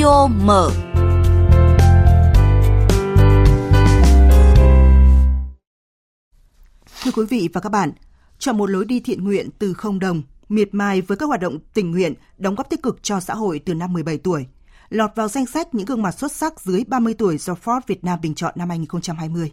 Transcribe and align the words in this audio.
Studio 0.00 0.26
Mở. 0.26 0.70
Thưa 7.02 7.10
quý 7.16 7.24
vị 7.30 7.48
và 7.52 7.60
các 7.60 7.68
bạn, 7.72 7.92
chọn 8.38 8.58
một 8.58 8.70
lối 8.70 8.84
đi 8.84 9.00
thiện 9.00 9.24
nguyện 9.24 9.48
từ 9.58 9.72
không 9.72 9.98
đồng, 9.98 10.22
miệt 10.48 10.68
mài 10.72 11.00
với 11.00 11.16
các 11.16 11.26
hoạt 11.26 11.40
động 11.40 11.58
tình 11.74 11.90
nguyện, 11.90 12.14
đóng 12.38 12.54
góp 12.54 12.70
tích 12.70 12.82
cực 12.82 13.02
cho 13.02 13.20
xã 13.20 13.34
hội 13.34 13.60
từ 13.66 13.74
năm 13.74 13.92
17 13.92 14.18
tuổi, 14.18 14.46
lọt 14.88 15.10
vào 15.16 15.28
danh 15.28 15.46
sách 15.46 15.74
những 15.74 15.86
gương 15.86 16.02
mặt 16.02 16.12
xuất 16.12 16.32
sắc 16.32 16.60
dưới 16.60 16.84
30 16.88 17.14
tuổi 17.14 17.38
do 17.38 17.54
Forbes 17.64 17.80
Việt 17.86 18.04
Nam 18.04 18.18
bình 18.22 18.34
chọn 18.34 18.52
năm 18.56 18.68
2020. 18.68 19.52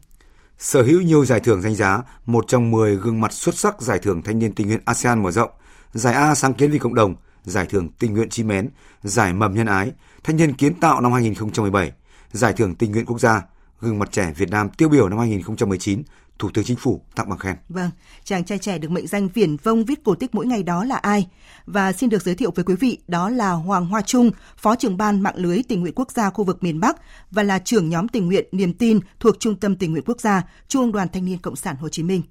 Sở 0.58 0.84
hữu 0.84 1.02
nhiều 1.02 1.26
giải 1.26 1.40
thưởng 1.40 1.62
danh 1.62 1.76
giá, 1.76 2.02
một 2.26 2.46
trong 2.48 2.72
10 2.72 2.96
gương 2.96 3.22
mặt 3.22 3.34
xuất 3.34 3.56
sắc 3.56 3.82
giải 3.82 4.00
thưởng 4.00 4.22
thanh 4.22 4.40
niên 4.40 4.56
tình 4.56 4.68
nguyện 4.68 4.82
ASEAN 4.86 5.24
mở 5.24 5.32
rộng, 5.32 5.52
giải 5.94 6.14
A 6.14 6.36
sáng 6.36 6.54
kiến 6.54 6.72
vì 6.72 6.80
cộng 6.80 6.96
đồng, 6.96 7.16
giải 7.48 7.66
thưởng 7.66 7.90
tình 8.00 8.14
nguyện 8.14 8.30
chim 8.30 8.52
én, 8.52 8.70
giải 9.04 9.34
mầm 9.34 9.54
nhân 9.54 9.68
ái, 9.68 9.92
thanh 10.24 10.38
niên 10.38 10.54
kiến 10.54 10.74
tạo 10.80 11.02
năm 11.02 11.12
2017, 11.12 11.92
giải 12.32 12.54
thưởng 12.54 12.76
tình 12.76 12.92
nguyện 12.92 13.06
quốc 13.06 13.20
gia, 13.20 13.42
gương 13.82 14.00
mặt 14.00 14.12
trẻ 14.12 14.34
Việt 14.38 14.50
Nam 14.50 14.70
tiêu 14.70 14.90
biểu 14.90 15.10
năm 15.10 15.20
2019, 15.20 16.04
Thủ 16.40 16.50
tướng 16.54 16.66
Chính 16.66 16.78
phủ 16.78 17.02
tặng 17.16 17.30
bằng 17.30 17.40
khen. 17.40 17.56
Vâng, 17.70 17.90
chàng 18.24 18.44
trai 18.44 18.58
trẻ 18.58 18.78
được 18.78 18.92
mệnh 18.92 19.08
danh 19.08 19.28
viển 19.28 19.58
vông 19.58 19.86
viết 19.86 20.04
cổ 20.04 20.16
tích 20.16 20.36
mỗi 20.36 20.46
ngày 20.46 20.64
đó 20.64 20.84
là 20.84 20.96
ai? 20.96 21.28
Và 21.66 21.94
xin 21.94 22.10
được 22.10 22.22
giới 22.22 22.36
thiệu 22.36 22.52
với 22.56 22.66
quý 22.66 22.76
vị, 22.76 22.98
đó 23.08 23.30
là 23.30 23.52
Hoàng 23.52 23.86
Hoa 23.86 24.02
Trung, 24.02 24.32
Phó 24.58 24.76
trưởng 24.76 24.98
ban 24.98 25.22
mạng 25.22 25.38
lưới 25.38 25.62
tình 25.68 25.82
nguyện 25.82 25.94
quốc 25.96 26.12
gia 26.12 26.30
khu 26.30 26.44
vực 26.44 26.64
miền 26.64 26.80
Bắc 26.80 26.98
và 27.32 27.44
là 27.44 27.60
trưởng 27.60 27.90
nhóm 27.90 28.08
tình 28.08 28.26
nguyện 28.26 28.46
Niềm 28.52 28.74
tin 28.74 29.00
thuộc 29.20 29.36
Trung 29.40 29.56
tâm 29.56 29.76
tình 29.76 29.92
nguyện 29.92 30.04
quốc 30.08 30.22
gia, 30.22 30.44
Trung 30.68 30.82
ương 30.82 30.92
Đoàn 30.92 31.08
Thanh 31.14 31.26
niên 31.26 31.38
Cộng 31.38 31.56
sản 31.56 31.76
Hồ 31.76 31.90
Chí 31.90 32.04
Minh. 32.04 32.22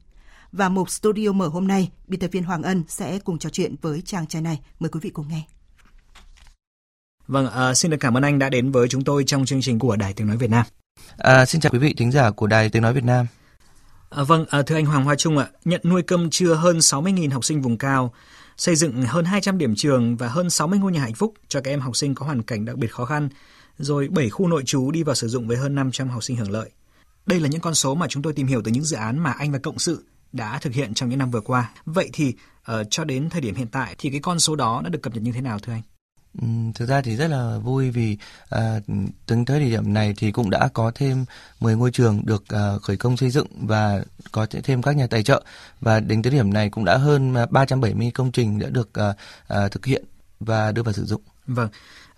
Và 0.53 0.69
một 0.69 0.91
studio 0.91 1.33
mở 1.33 1.49
hôm 1.49 1.69
nay, 1.69 1.91
biên 2.07 2.21
tập 2.21 2.29
viên 2.33 2.45
Hoàng 2.45 2.63
Ân 2.63 2.85
sẽ 2.89 3.19
cùng 3.19 3.39
trò 3.39 3.51
chuyện 3.51 3.75
với 3.83 4.03
chàng 4.05 4.27
trai 4.27 4.43
này. 4.43 4.61
Mời 4.81 4.91
quý 4.91 5.01
vị 5.03 5.11
cùng 5.11 5.29
nghe. 5.29 5.43
Vâng, 7.27 7.47
uh, 7.47 7.77
xin 7.77 7.91
được 7.91 7.97
cảm 8.01 8.17
ơn 8.17 8.23
anh 8.23 8.39
đã 8.39 8.49
đến 8.49 8.71
với 8.71 8.89
chúng 8.89 9.05
tôi 9.05 9.25
trong 9.27 9.45
chương 9.45 9.61
trình 9.61 9.79
của 9.79 9.97
Đài 9.97 10.13
Tiếng 10.13 10.27
Nói 10.27 10.37
Việt 10.37 10.51
Nam. 10.51 10.67
À, 11.17 11.47
xin 11.47 11.61
chào 11.61 11.73
quý 11.73 11.79
vị 11.79 11.95
thính 11.97 12.11
giả 12.11 12.31
của 12.31 12.47
Đài 12.47 12.69
Tiếng 12.69 12.83
Nói 12.83 12.93
Việt 12.93 13.05
Nam. 13.05 13.27
À, 14.11 14.23
vâng, 14.23 14.45
à, 14.51 14.63
thưa 14.63 14.75
anh 14.75 14.87
Hoàng 14.87 15.05
Hoa 15.05 15.15
Trung 15.17 15.39
ạ, 15.39 15.49
nhận 15.65 15.81
nuôi 15.85 16.03
cơm 16.03 16.31
trưa 16.31 16.55
hơn 16.55 16.79
60.000 16.79 17.31
học 17.31 17.45
sinh 17.45 17.63
vùng 17.63 17.79
cao, 17.79 18.13
xây 18.57 18.77
dựng 18.77 19.03
hơn 19.03 19.25
200 19.25 19.59
điểm 19.59 19.75
trường 19.77 20.17
và 20.17 20.29
hơn 20.29 20.51
60 20.51 20.79
ngôi 20.79 20.93
nhà 20.93 21.01
hạnh 21.01 21.15
phúc 21.15 21.35
cho 21.49 21.61
các 21.61 21.71
em 21.71 21.81
học 21.81 21.97
sinh 21.97 22.15
có 22.15 22.27
hoàn 22.27 22.43
cảnh 22.43 22.65
đặc 22.65 22.77
biệt 22.77 22.93
khó 22.93 23.05
khăn, 23.05 23.29
rồi 23.79 24.09
7 24.09 24.31
khu 24.31 24.49
nội 24.49 24.63
trú 24.67 24.91
đi 24.91 25.03
vào 25.03 25.15
sử 25.15 25.29
dụng 25.29 25.49
với 25.49 25.57
hơn 25.57 25.75
500 25.75 26.09
học 26.09 26.25
sinh 26.25 26.37
hưởng 26.37 26.51
lợi. 26.51 26.71
Đây 27.27 27.41
là 27.41 27.49
những 27.49 27.61
con 27.61 27.75
số 27.75 27.95
mà 27.95 28.07
chúng 28.09 28.23
tôi 28.23 28.33
tìm 28.33 28.47
hiểu 28.47 28.63
từ 28.65 28.71
những 28.71 28.85
dự 28.85 28.97
án 28.97 29.19
mà 29.19 29.31
anh 29.31 29.53
và 29.53 29.59
cộng 29.59 29.79
sự 29.79 30.05
đã 30.33 30.59
thực 30.59 30.73
hiện 30.73 30.95
trong 30.95 31.09
những 31.09 31.19
năm 31.19 31.31
vừa 31.31 31.41
qua. 31.41 31.71
Vậy 31.85 32.11
thì 32.13 32.35
uh, 32.73 32.87
cho 32.91 33.05
đến 33.05 33.31
thời 33.31 33.41
điểm 33.41 33.55
hiện 33.55 33.69
tại 33.69 33.95
thì 33.99 34.11
cái 34.11 34.21
con 34.21 34.41
số 34.41 34.57
đó 34.57 34.81
đã 34.85 34.91
được 34.91 35.03
cập 35.03 35.15
nhật 35.15 35.23
như 35.23 35.33
thế 35.33 35.41
nào 35.41 35.59
thưa 35.59 35.73
anh? 35.73 35.83
Ừ, 36.43 36.47
thực 36.75 36.89
ra 36.89 37.01
thì 37.01 37.17
rất 37.17 37.29
là 37.29 37.59
vui 37.59 37.91
vì 37.91 38.17
à, 38.49 38.81
tính 39.27 39.45
tới 39.45 39.61
thời 39.61 39.71
điểm 39.71 39.95
này 39.95 40.15
thì 40.17 40.33
cũng 40.33 40.51
đã 40.51 40.69
có 40.75 40.93
thêm 40.95 41.25
10 41.61 41.77
ngôi 41.77 41.91
trường 41.91 42.27
được 42.27 42.49
à, 42.49 42.79
khởi 42.83 42.97
công 42.97 43.17
xây 43.17 43.31
dựng 43.31 43.47
và 43.61 44.05
có 44.33 44.47
thêm 44.65 44.83
các 44.83 44.97
nhà 44.97 45.07
tài 45.07 45.23
trợ 45.23 45.43
và 45.81 46.01
đến 46.01 46.23
tới 46.23 46.33
điểm 46.33 46.53
này 46.53 46.71
cũng 46.71 46.85
đã 46.85 46.97
hơn 46.97 47.35
370 47.51 48.11
công 48.15 48.33
trình 48.33 48.59
đã 48.59 48.69
được 48.69 48.95
à, 48.95 49.15
à, 49.49 49.69
thực 49.69 49.87
hiện 49.87 50.05
và 50.41 50.73
đưa 50.73 50.83
vào 50.83 50.93
sử 50.93 51.05
dụng. 51.05 51.23
Vâng. 51.47 51.69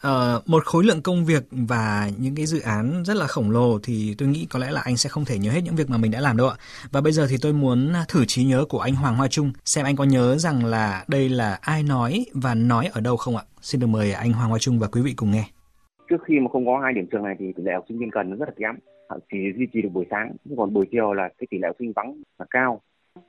Uh, 0.07 0.49
một 0.49 0.65
khối 0.65 0.85
lượng 0.85 1.03
công 1.03 1.25
việc 1.25 1.43
và 1.51 2.11
những 2.19 2.35
cái 2.35 2.47
dự 2.47 2.61
án 2.61 3.03
rất 3.05 3.17
là 3.17 3.27
khổng 3.27 3.51
lồ 3.51 3.79
thì 3.83 4.15
tôi 4.19 4.29
nghĩ 4.29 4.47
có 4.51 4.59
lẽ 4.59 4.71
là 4.71 4.81
anh 4.81 4.97
sẽ 4.97 5.09
không 5.09 5.25
thể 5.25 5.39
nhớ 5.39 5.51
hết 5.51 5.61
những 5.65 5.77
việc 5.77 5.91
mà 5.91 5.97
mình 5.99 6.11
đã 6.11 6.21
làm 6.21 6.37
đâu 6.37 6.49
ạ. 6.49 6.57
Và 6.93 7.01
bây 7.01 7.13
giờ 7.13 7.27
thì 7.31 7.37
tôi 7.43 7.53
muốn 7.53 7.93
thử 8.09 8.25
trí 8.25 8.45
nhớ 8.45 8.65
của 8.69 8.81
anh 8.81 8.95
Hoàng 8.95 9.17
Hoa 9.17 9.29
Trung 9.29 9.53
xem 9.65 9.85
anh 9.85 9.97
có 9.97 10.05
nhớ 10.05 10.37
rằng 10.39 10.65
là 10.65 11.05
đây 11.09 11.29
là 11.29 11.59
ai 11.61 11.83
nói 11.83 12.27
và 12.35 12.55
nói 12.55 12.89
ở 12.93 13.01
đâu 13.01 13.17
không 13.17 13.37
ạ? 13.37 13.43
Xin 13.61 13.81
được 13.81 13.87
mời 13.87 14.13
anh 14.13 14.33
Hoàng 14.33 14.51
Hoa 14.51 14.59
Trung 14.59 14.79
và 14.79 14.87
quý 14.87 15.03
vị 15.03 15.13
cùng 15.17 15.31
nghe. 15.31 15.45
Trước 16.11 16.17
khi 16.27 16.35
mà 16.41 16.49
không 16.53 16.67
có 16.67 16.81
hai 16.85 16.93
điểm 16.93 17.07
trường 17.13 17.23
này 17.23 17.37
thì 17.39 17.47
tỷ 17.57 17.63
lệ 17.63 17.73
học 17.75 17.85
sinh 17.89 17.99
viên 17.99 18.11
cần 18.11 18.31
nó 18.31 18.37
rất 18.37 18.49
là 18.49 18.55
kém, 18.59 18.75
chỉ 19.31 19.39
duy 19.57 19.67
trì 19.73 19.83
được 19.83 19.89
buổi 19.93 20.07
sáng, 20.11 20.37
còn 20.57 20.75
buổi 20.75 20.87
chiều 20.93 21.13
là 21.13 21.29
cái 21.39 21.47
tỷ 21.51 21.59
lệ 21.59 21.69
học 21.69 21.77
sinh 21.79 21.93
vắng 21.97 22.23
là 22.39 22.47
cao 22.51 22.81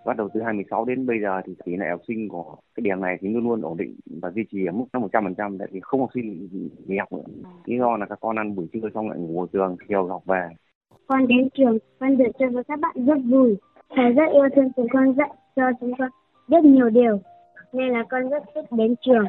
bắt 0.06 0.18
đầu 0.18 0.30
từ 0.34 0.42
2016 0.42 0.86
đến 0.86 1.06
bây 1.06 1.22
giờ 1.22 1.42
thì 1.46 1.54
tỷ 1.66 1.76
lệ 1.76 1.90
học 1.90 2.02
sinh 2.08 2.30
của 2.30 2.56
cái 2.76 2.82
điểm 2.82 3.02
này 3.02 3.18
thì 3.22 3.28
luôn 3.28 3.44
luôn 3.44 3.62
ổn 3.62 3.78
định 3.78 3.96
và 4.22 4.32
duy 4.32 4.44
trì 4.52 4.66
ở 4.66 4.72
mức 4.72 4.86
một 4.94 5.10
trăm 5.12 5.24
phần 5.24 5.36
trăm 5.36 5.58
tại 5.58 5.68
vì 5.72 5.80
không 5.84 6.00
học 6.00 6.10
sinh 6.14 6.48
nghỉ 6.88 6.98
học 6.98 7.14
nữa. 7.14 7.24
Lý 7.66 7.78
do 7.78 7.98
là 7.98 8.06
các 8.06 8.20
con 8.22 8.36
ăn 8.36 8.56
buổi 8.56 8.68
trưa 8.74 8.90
xong 8.94 9.10
lại 9.10 9.20
ngủ 9.20 9.42
ở 9.42 9.48
trường 9.54 9.78
chiều 9.88 10.08
học 10.08 10.26
về. 10.26 10.50
Con 11.08 11.28
đến 11.28 11.50
trường 11.54 11.78
con 12.00 12.18
được 12.18 12.32
chơi 12.40 12.50
với 12.50 12.64
các 12.64 12.80
bạn 12.80 13.06
rất 13.06 13.18
vui. 13.30 13.58
Thầy 13.96 14.12
rất 14.14 14.32
yêu 14.34 14.50
thương 14.56 14.72
chúng 14.76 14.88
con 14.94 15.14
dạy 15.14 15.30
cho 15.56 15.64
chúng 15.82 15.94
con 15.98 16.10
rất 16.48 16.64
nhiều 16.64 16.90
điều. 16.90 17.20
Nên 17.74 17.90
là 17.90 18.04
con 18.10 18.30
rất 18.30 18.44
thích 18.56 18.66
đến 18.72 18.96
trường. 19.02 19.26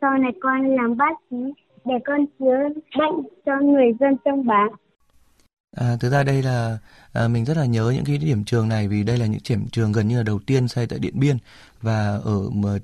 Sau 0.00 0.18
này 0.18 0.32
con 0.40 0.76
làm 0.76 0.96
bác 0.96 1.12
sĩ 1.30 1.36
để 1.84 1.94
con 2.04 2.26
chữa 2.38 2.68
bệnh 2.98 3.22
cho 3.46 3.60
người 3.60 3.92
dân 4.00 4.16
trong 4.24 4.46
bản 4.46 4.72
À, 5.74 5.96
thực 6.00 6.10
ra 6.10 6.22
đây 6.22 6.42
là 6.42 6.78
à, 7.12 7.28
mình 7.28 7.44
rất 7.44 7.56
là 7.56 7.64
nhớ 7.64 7.92
những 7.94 8.04
cái 8.04 8.18
điểm 8.18 8.44
trường 8.44 8.68
này 8.68 8.88
vì 8.88 9.02
đây 9.02 9.18
là 9.18 9.26
những 9.26 9.40
điểm 9.48 9.68
trường 9.68 9.92
gần 9.92 10.08
như 10.08 10.16
là 10.16 10.22
đầu 10.22 10.38
tiên 10.46 10.68
xây 10.68 10.86
tại 10.86 10.98
Điện 10.98 11.20
Biên 11.20 11.38
và 11.82 12.20
ở 12.24 12.40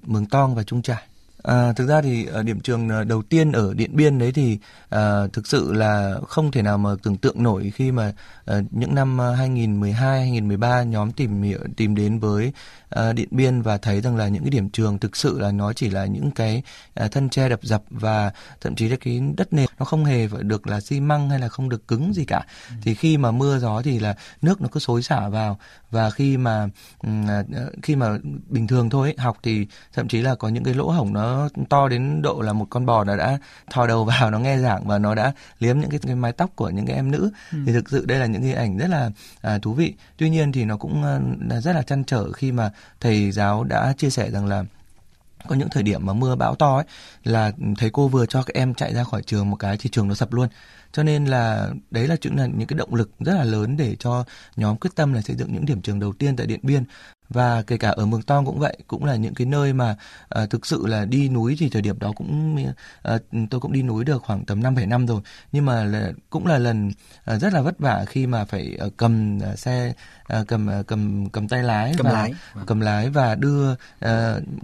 Mường 0.06 0.26
Tong 0.26 0.54
và 0.54 0.62
Trung 0.62 0.82
Trải. 0.82 1.02
À, 1.42 1.72
thực 1.72 1.86
ra 1.86 2.02
thì 2.02 2.26
ở 2.26 2.42
điểm 2.42 2.60
trường 2.60 2.88
à, 2.88 3.04
đầu 3.04 3.22
tiên 3.22 3.52
ở 3.52 3.74
Điện 3.74 3.96
Biên 3.96 4.18
đấy 4.18 4.32
thì 4.32 4.58
à, 4.88 5.26
thực 5.32 5.46
sự 5.46 5.72
là 5.72 6.14
không 6.28 6.50
thể 6.50 6.62
nào 6.62 6.78
mà 6.78 6.90
tưởng 7.02 7.16
tượng 7.16 7.42
nổi 7.42 7.72
khi 7.74 7.92
mà 7.92 8.12
à, 8.46 8.60
những 8.70 8.94
năm 8.94 9.20
à, 9.20 9.30
2012 9.30 10.20
2013 10.20 10.82
nhóm 10.82 11.12
tìm 11.12 11.42
tìm 11.76 11.94
đến 11.94 12.18
với 12.18 12.52
à, 12.90 13.12
Điện 13.12 13.28
Biên 13.30 13.62
và 13.62 13.78
thấy 13.78 14.00
rằng 14.00 14.16
là 14.16 14.28
những 14.28 14.42
cái 14.42 14.50
điểm 14.50 14.70
trường 14.70 14.98
thực 14.98 15.16
sự 15.16 15.38
là 15.38 15.52
nó 15.52 15.72
chỉ 15.72 15.90
là 15.90 16.06
những 16.06 16.30
cái 16.30 16.62
à, 16.94 17.08
thân 17.08 17.28
tre 17.28 17.48
đập 17.48 17.60
dập 17.62 17.82
và 17.90 18.32
thậm 18.60 18.74
chí 18.74 18.88
là 18.88 18.96
cái 19.00 19.22
đất 19.36 19.52
nền 19.52 19.68
nó 19.80 19.86
không 19.86 20.04
hề 20.04 20.28
được 20.40 20.66
là 20.66 20.80
xi 20.80 21.00
măng 21.00 21.30
hay 21.30 21.38
là 21.38 21.48
không 21.48 21.68
được 21.68 21.88
cứng 21.88 22.14
gì 22.14 22.24
cả. 22.24 22.44
Ừ. 22.68 22.74
Thì 22.82 22.94
khi 22.94 23.16
mà 23.16 23.30
mưa 23.30 23.58
gió 23.58 23.82
thì 23.82 23.98
là 23.98 24.14
nước 24.42 24.60
nó 24.60 24.68
cứ 24.72 24.80
xối 24.80 25.02
xả 25.02 25.28
vào 25.28 25.58
và 25.90 26.10
khi 26.10 26.36
mà 26.36 26.68
à, 27.02 27.42
khi 27.82 27.96
mà 27.96 28.18
bình 28.48 28.66
thường 28.66 28.90
thôi 28.90 29.08
ấy, 29.08 29.14
học 29.18 29.38
thì 29.42 29.66
thậm 29.92 30.08
chí 30.08 30.22
là 30.22 30.34
có 30.34 30.48
những 30.48 30.64
cái 30.64 30.74
lỗ 30.74 30.90
hổng 30.90 31.12
nó 31.12 31.48
to 31.68 31.88
đến 31.88 32.22
độ 32.22 32.40
là 32.40 32.52
một 32.52 32.66
con 32.70 32.86
bò 32.86 33.04
nó 33.04 33.16
đã 33.16 33.38
thò 33.70 33.86
đầu 33.86 34.04
vào 34.20 34.30
nó 34.30 34.38
nghe 34.38 34.58
giảng 34.58 34.86
và 34.86 34.98
nó 34.98 35.14
đã 35.14 35.32
liếm 35.58 35.80
những 35.80 35.90
cái, 35.90 36.00
cái 36.02 36.14
mái 36.14 36.32
tóc 36.32 36.50
của 36.56 36.70
những 36.70 36.86
cái 36.86 36.96
em 36.96 37.10
nữ 37.10 37.30
ừ. 37.52 37.58
thì 37.66 37.72
thực 37.72 37.90
sự 37.90 38.06
đây 38.06 38.18
là 38.18 38.26
những 38.26 38.42
cái 38.42 38.52
ảnh 38.52 38.78
rất 38.78 38.90
là 38.90 39.10
à, 39.40 39.58
thú 39.58 39.72
vị 39.72 39.94
tuy 40.16 40.30
nhiên 40.30 40.52
thì 40.52 40.64
nó 40.64 40.76
cũng 40.76 41.04
à, 41.04 41.60
rất 41.60 41.72
là 41.72 41.82
chăn 41.82 42.04
trở 42.04 42.32
khi 42.32 42.52
mà 42.52 42.70
thầy 43.00 43.32
giáo 43.32 43.64
đã 43.64 43.94
chia 43.98 44.10
sẻ 44.10 44.30
rằng 44.30 44.46
là 44.46 44.64
có 45.48 45.56
những 45.56 45.68
thời 45.70 45.82
điểm 45.82 46.06
mà 46.06 46.12
mưa 46.12 46.36
bão 46.36 46.54
to 46.54 46.76
ấy, 46.76 46.84
là 47.24 47.52
thầy 47.78 47.90
cô 47.90 48.08
vừa 48.08 48.26
cho 48.26 48.42
các 48.42 48.54
em 48.54 48.74
chạy 48.74 48.94
ra 48.94 49.04
khỏi 49.04 49.22
trường 49.22 49.50
một 49.50 49.56
cái 49.56 49.76
thì 49.76 49.90
trường 49.90 50.08
nó 50.08 50.14
sập 50.14 50.32
luôn. 50.32 50.48
Cho 50.92 51.02
nên 51.02 51.24
là 51.24 51.70
đấy 51.90 52.06
là 52.06 52.16
những 52.16 52.36
là 52.36 52.46
những 52.46 52.68
cái 52.68 52.78
động 52.78 52.94
lực 52.94 53.10
rất 53.18 53.34
là 53.34 53.44
lớn 53.44 53.76
để 53.76 53.96
cho 53.98 54.24
nhóm 54.56 54.76
quyết 54.76 54.90
tâm 54.94 55.12
là 55.12 55.22
xây 55.22 55.36
dựng 55.36 55.52
những 55.52 55.66
điểm 55.66 55.82
trường 55.82 56.00
đầu 56.00 56.12
tiên 56.12 56.36
tại 56.36 56.46
Điện 56.46 56.60
Biên 56.62 56.84
và 57.30 57.62
kể 57.62 57.76
cả 57.76 57.88
ở 57.88 58.06
Mường 58.06 58.22
Tong 58.22 58.46
cũng 58.46 58.58
vậy 58.58 58.78
cũng 58.86 59.04
là 59.04 59.16
những 59.16 59.34
cái 59.34 59.46
nơi 59.46 59.72
mà 59.72 59.96
uh, 60.42 60.50
thực 60.50 60.66
sự 60.66 60.86
là 60.86 61.04
đi 61.04 61.28
núi 61.28 61.56
thì 61.58 61.68
thời 61.68 61.82
điểm 61.82 61.98
đó 61.98 62.12
cũng 62.16 62.66
uh, 63.14 63.20
tôi 63.50 63.60
cũng 63.60 63.72
đi 63.72 63.82
núi 63.82 64.04
được 64.04 64.22
khoảng 64.22 64.44
tầm 64.44 64.62
5 64.62 64.74
năm 64.88 65.06
rồi. 65.06 65.20
Nhưng 65.52 65.64
mà 65.64 65.84
là, 65.84 66.12
cũng 66.30 66.46
là 66.46 66.58
lần 66.58 66.90
uh, 67.34 67.40
rất 67.40 67.52
là 67.52 67.60
vất 67.60 67.78
vả 67.78 68.04
khi 68.08 68.26
mà 68.26 68.44
phải 68.44 68.78
uh, 68.86 68.92
cầm 68.96 69.38
uh, 69.52 69.58
xe 69.58 69.92
uh, 70.40 70.48
cầm 70.48 70.70
uh, 70.80 70.86
cầm 70.86 71.28
cầm 71.28 71.48
tay 71.48 71.62
lái 71.62 71.94
cầm 71.96 72.06
và 72.06 72.12
lái. 72.12 72.32
cầm 72.66 72.80
lái 72.80 73.10
và 73.10 73.34
đưa 73.34 73.72
uh, 73.72 73.76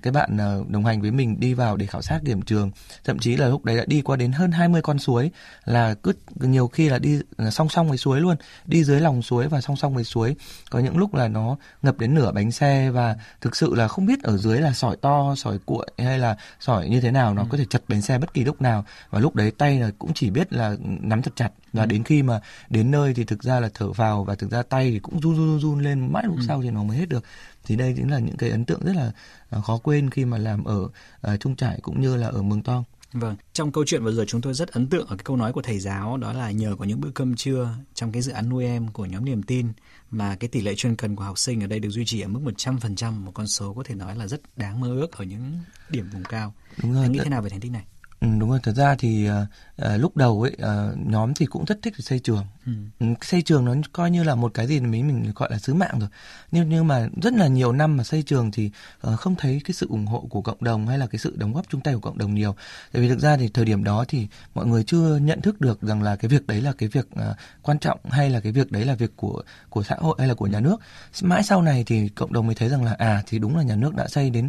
cái 0.03 0.13
bạn 0.13 0.37
uh, 0.61 0.69
đồng 0.71 0.85
hành 0.85 1.01
với 1.01 1.11
mình 1.11 1.41
đi 1.41 1.55
vào 1.55 1.77
để 1.77 1.87
khảo 1.87 2.03
sát 2.03 2.23
điểm 2.23 2.43
trường. 2.43 2.71
Thậm 3.05 3.19
chí 3.19 3.37
là 3.37 3.49
lúc 3.49 3.65
đấy 3.65 3.77
đã 3.77 3.85
đi 3.87 4.03
qua 4.03 4.17
đến 4.17 4.33
hơn 4.33 4.53
20 4.53 4.83
con 4.83 4.99
suối 4.99 5.31
là 5.65 5.95
cứ 5.95 6.13
nhiều 6.41 6.69
khi 6.69 6.89
là 6.89 6.99
đi 6.99 7.21
song 7.51 7.69
song 7.69 7.89
với 7.89 7.99
suối 7.99 8.21
luôn 8.21 8.37
đi 8.67 8.85
dưới 8.85 9.01
lòng 9.01 9.23
suối 9.23 9.49
và 9.49 9.61
song 9.61 9.77
song 9.77 9.95
với 9.95 10.05
suối. 10.05 10.37
Có 10.71 10.79
những 10.79 10.97
lúc 10.97 11.15
là 11.15 11.29
nó 11.29 11.57
ngập 11.83 11.99
đến 11.99 12.15
nửa 12.15 12.33
bánh 12.33 12.53
xe 12.57 12.91
và 12.91 13.17
thực 13.41 13.57
sự 13.57 13.75
là 13.75 13.89
không 13.89 14.07
biết 14.07 14.23
ở 14.23 14.37
dưới 14.37 14.61
là 14.61 14.73
sỏi 14.73 14.97
to 14.97 15.35
sỏi 15.37 15.59
cuội 15.65 15.87
hay 15.99 16.19
là 16.19 16.37
sỏi 16.61 16.89
như 16.89 17.01
thế 17.01 17.11
nào 17.11 17.35
nó 17.35 17.43
ừ. 17.43 17.49
có 17.51 17.59
thể 17.59 17.65
chật 17.65 17.83
bánh 17.89 18.03
xe 18.03 18.19
bất 18.19 18.35
kỳ 18.35 18.45
lúc 18.45 18.63
nào 18.63 18.85
và 19.11 19.21
lúc 19.21 19.35
đấy 19.35 19.51
tay 19.51 19.81
là 19.81 19.91
cũng 19.99 20.15
chỉ 20.15 20.31
biết 20.31 20.53
là 20.53 20.77
nắm 20.81 21.23
thật 21.23 21.33
chặt 21.37 21.51
và 21.73 21.83
ừ. 21.83 21.87
đến 21.87 22.05
khi 22.05 22.23
mà 22.23 22.41
đến 22.71 22.91
nơi 22.91 23.15
thì 23.15 23.25
thực 23.25 23.43
ra 23.43 23.61
là 23.61 23.69
thở 23.75 23.93
vào 23.93 24.25
và 24.25 24.35
thực 24.35 24.51
ra 24.51 24.63
tay 24.63 24.91
thì 24.91 24.99
cũng 24.99 25.21
run 25.21 25.37
run 25.37 25.61
run 25.61 25.83
lên 25.83 26.13
mãi 26.13 26.23
lúc 26.27 26.37
ừ. 26.37 26.43
sau 26.49 26.63
thì 26.63 26.71
nó 26.71 26.83
mới 26.83 26.97
hết 26.97 27.09
được 27.09 27.25
thì 27.65 27.77
đây 27.77 27.95
chính 27.97 28.11
là 28.11 28.19
những 28.19 28.37
cái 28.37 28.51
ấn 28.51 28.65
tượng 28.65 28.81
rất 28.85 28.97
là 28.97 29.13
à, 29.51 29.61
khó 29.61 29.79
quên 29.83 30.11
khi 30.11 30.25
mà 30.25 30.39
làm 30.39 30.65
ở 30.65 30.81
uh, 30.83 31.41
Trung 31.41 31.57
Trải 31.57 31.79
cũng 31.83 32.01
như 32.01 32.17
là 32.17 32.27
ở 32.27 32.43
Mường 32.43 32.63
Tong. 32.63 32.85
Vâng, 33.13 33.37
trong 33.53 33.73
câu 33.73 33.85
chuyện 33.87 34.05
vừa 34.05 34.13
rồi 34.13 34.27
chúng 34.29 34.41
tôi 34.41 34.55
rất 34.55 34.69
ấn 34.69 34.87
tượng 34.87 35.07
ở 35.07 35.17
cái 35.17 35.25
câu 35.25 35.37
nói 35.37 35.53
của 35.53 35.63
thầy 35.63 35.79
giáo 35.79 36.17
đó 36.17 36.33
là 36.33 36.51
nhờ 36.51 36.77
có 36.79 36.85
những 36.85 37.01
bữa 37.01 37.11
cơm 37.11 37.37
trưa 37.37 37.69
trong 37.95 38.13
cái 38.13 38.23
dự 38.23 38.33
án 38.33 38.49
nuôi 38.49 38.65
em 38.65 38.89
của 38.89 39.07
nhóm 39.07 39.25
niềm 39.25 39.43
tin 39.43 39.69
mà 40.11 40.37
cái 40.41 40.49
tỷ 40.49 40.61
lệ 40.61 40.75
chuyên 40.75 40.97
cần 40.97 41.17
của 41.17 41.25
học 41.25 41.39
sinh 41.39 41.61
ở 41.61 41.67
đây 41.67 41.81
được 41.81 41.91
duy 41.91 42.05
trì 42.05 42.21
ở 42.21 42.29
mức 42.29 42.41
100%, 42.57 43.13
một 43.13 43.33
con 43.35 43.47
số 43.47 43.75
có 43.75 43.83
thể 43.83 43.95
nói 43.95 44.17
là 44.17 44.27
rất 44.27 44.41
đáng 44.57 44.81
mơ 44.81 44.89
ước 44.89 45.13
ở 45.13 45.25
những 45.25 45.59
điểm 45.91 46.11
vùng 46.13 46.25
cao. 46.25 46.55
Đúng 46.83 46.93
rồi. 46.93 47.03
Anh 47.03 47.13
nghĩ 47.13 47.21
thế 47.25 47.31
nào 47.31 47.43
về 47.43 47.51
thành 47.51 47.61
tích 47.61 47.73
này? 47.73 47.85
Ừ, 48.21 48.29
đúng 48.39 48.51
rồi, 48.51 48.61
thật 48.63 48.73
ra 48.73 48.95
thì 48.99 49.29
uh, 49.31 49.87
lúc 49.99 50.17
đầu 50.17 50.43
ấy 50.43 50.57
uh, 50.63 50.99
nhóm 51.07 51.35
thì 51.35 51.47
cũng 51.47 51.65
rất 51.65 51.79
thích 51.83 51.95
xây 51.99 52.19
trường. 52.19 52.45
Ừ. 52.67 52.73
ừ. 53.01 53.07
Xây 53.23 53.43
trường 53.43 53.65
nó 53.65 53.75
coi 53.93 54.11
như 54.11 54.23
là 54.25 54.35
một 54.35 54.55
cái 54.55 54.67
gì 54.67 54.81
mình 54.81 55.07
mình 55.09 55.33
gọi 55.35 55.49
là 55.53 55.59
sứ 55.59 55.75
mạng 55.75 55.99
rồi. 55.99 56.09
Nhưng 56.53 56.69
nhưng 56.69 56.87
mà 56.87 57.09
rất 57.23 57.33
là 57.33 57.47
nhiều 57.47 57.73
năm 57.73 57.97
mà 57.97 58.05
xây 58.05 58.23
trường 58.23 58.51
thì 58.51 58.71
uh, 59.07 59.21
không 59.21 59.35
thấy 59.35 59.61
cái 59.65 59.73
sự 59.75 59.87
ủng 59.89 60.07
hộ 60.07 60.27
của 60.31 60.43
cộng 60.43 60.65
đồng 60.65 60.87
hay 60.87 60.99
là 60.99 61.07
cái 61.07 61.19
sự 61.19 61.37
đóng 61.37 61.53
góp 61.53 61.67
chung 61.71 61.81
tay 61.81 61.95
của 61.95 62.01
cộng 62.01 62.19
đồng 62.19 62.35
nhiều. 62.35 62.55
Tại 62.93 63.03
vì 63.03 63.09
thực 63.09 63.19
ra 63.21 63.37
thì 63.37 63.49
thời 63.49 63.65
điểm 63.65 63.85
đó 63.85 64.05
thì 64.09 64.29
mọi 64.55 64.67
người 64.67 64.85
chưa 64.85 65.17
nhận 65.17 65.41
thức 65.41 65.61
được 65.61 65.83
rằng 65.83 66.03
là 66.03 66.17
cái 66.17 66.29
việc 66.29 66.47
đấy 66.47 66.61
là 66.61 66.73
cái 66.79 66.89
việc 66.89 67.09
uh, 67.15 67.37
quan 67.63 67.79
trọng 67.79 67.99
hay 68.11 68.31
là 68.31 68.41
cái 68.41 68.53
việc 68.53 68.73
đấy 68.73 68.85
là 68.85 68.95
việc 68.95 69.17
của 69.17 69.43
của 69.71 69.83
xã 69.83 69.97
hội 69.99 70.17
hay 70.19 70.29
là 70.29 70.35
của 70.35 70.47
nhà 70.47 70.61
nước. 70.61 70.77
Mãi 71.23 71.43
sau 71.43 71.63
này 71.63 71.85
thì 71.87 72.09
cộng 72.09 72.33
đồng 72.33 72.47
mới 72.47 72.55
thấy 72.55 72.69
rằng 72.69 72.85
là 72.85 72.95
à 72.99 73.23
thì 73.27 73.39
đúng 73.39 73.57
là 73.57 73.63
nhà 73.63 73.77
nước 73.77 73.95
đã 73.95 74.09
xây 74.09 74.31
đến 74.31 74.49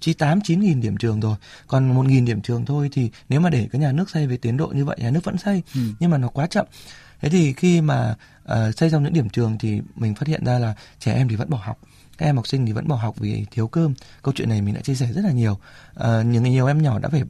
chỉ 0.00 0.14
tám 0.14 0.40
chín 0.40 0.60
nghìn 0.60 0.80
điểm 0.80 0.96
trường 0.96 1.20
rồi, 1.20 1.36
còn 1.66 1.94
một 1.94 2.06
nghìn 2.06 2.24
điểm 2.24 2.40
trường 2.40 2.64
thôi 2.64 2.88
thì 2.92 2.99
nếu 3.28 3.40
mà 3.40 3.50
để 3.50 3.68
cái 3.72 3.80
nhà 3.80 3.92
nước 3.92 4.10
xây 4.10 4.26
về 4.26 4.36
tiến 4.36 4.56
độ 4.56 4.66
như 4.66 4.84
vậy 4.84 4.96
nhà 5.00 5.10
nước 5.10 5.24
vẫn 5.24 5.38
xây 5.38 5.62
ừ. 5.74 5.80
nhưng 6.00 6.10
mà 6.10 6.18
nó 6.18 6.28
quá 6.28 6.46
chậm. 6.46 6.66
Thế 7.20 7.28
thì 7.28 7.52
khi 7.52 7.80
mà 7.80 8.16
uh, 8.44 8.74
xây 8.76 8.90
xong 8.90 9.02
những 9.02 9.12
điểm 9.12 9.28
trường 9.28 9.58
thì 9.58 9.80
mình 9.96 10.14
phát 10.14 10.28
hiện 10.28 10.44
ra 10.44 10.58
là 10.58 10.74
trẻ 10.98 11.14
em 11.14 11.28
thì 11.28 11.36
vẫn 11.36 11.50
bỏ 11.50 11.58
học 11.62 11.78
các 12.18 12.26
em 12.26 12.36
học 12.36 12.46
sinh 12.46 12.66
thì 12.66 12.72
vẫn 12.72 12.88
bỏ 12.88 12.96
học 12.96 13.14
vì 13.18 13.46
thiếu 13.50 13.68
cơm. 13.68 13.94
Câu 14.22 14.34
chuyện 14.36 14.48
này 14.48 14.62
mình 14.62 14.74
đã 14.74 14.80
chia 14.80 14.94
sẻ 14.94 15.12
rất 15.12 15.24
là 15.24 15.32
nhiều. 15.32 15.58
Uh, 16.00 16.26
những 16.26 16.44
nhiều 16.44 16.66
em 16.66 16.82
nhỏ 16.82 16.98
đã 16.98 17.08
phải 17.08 17.22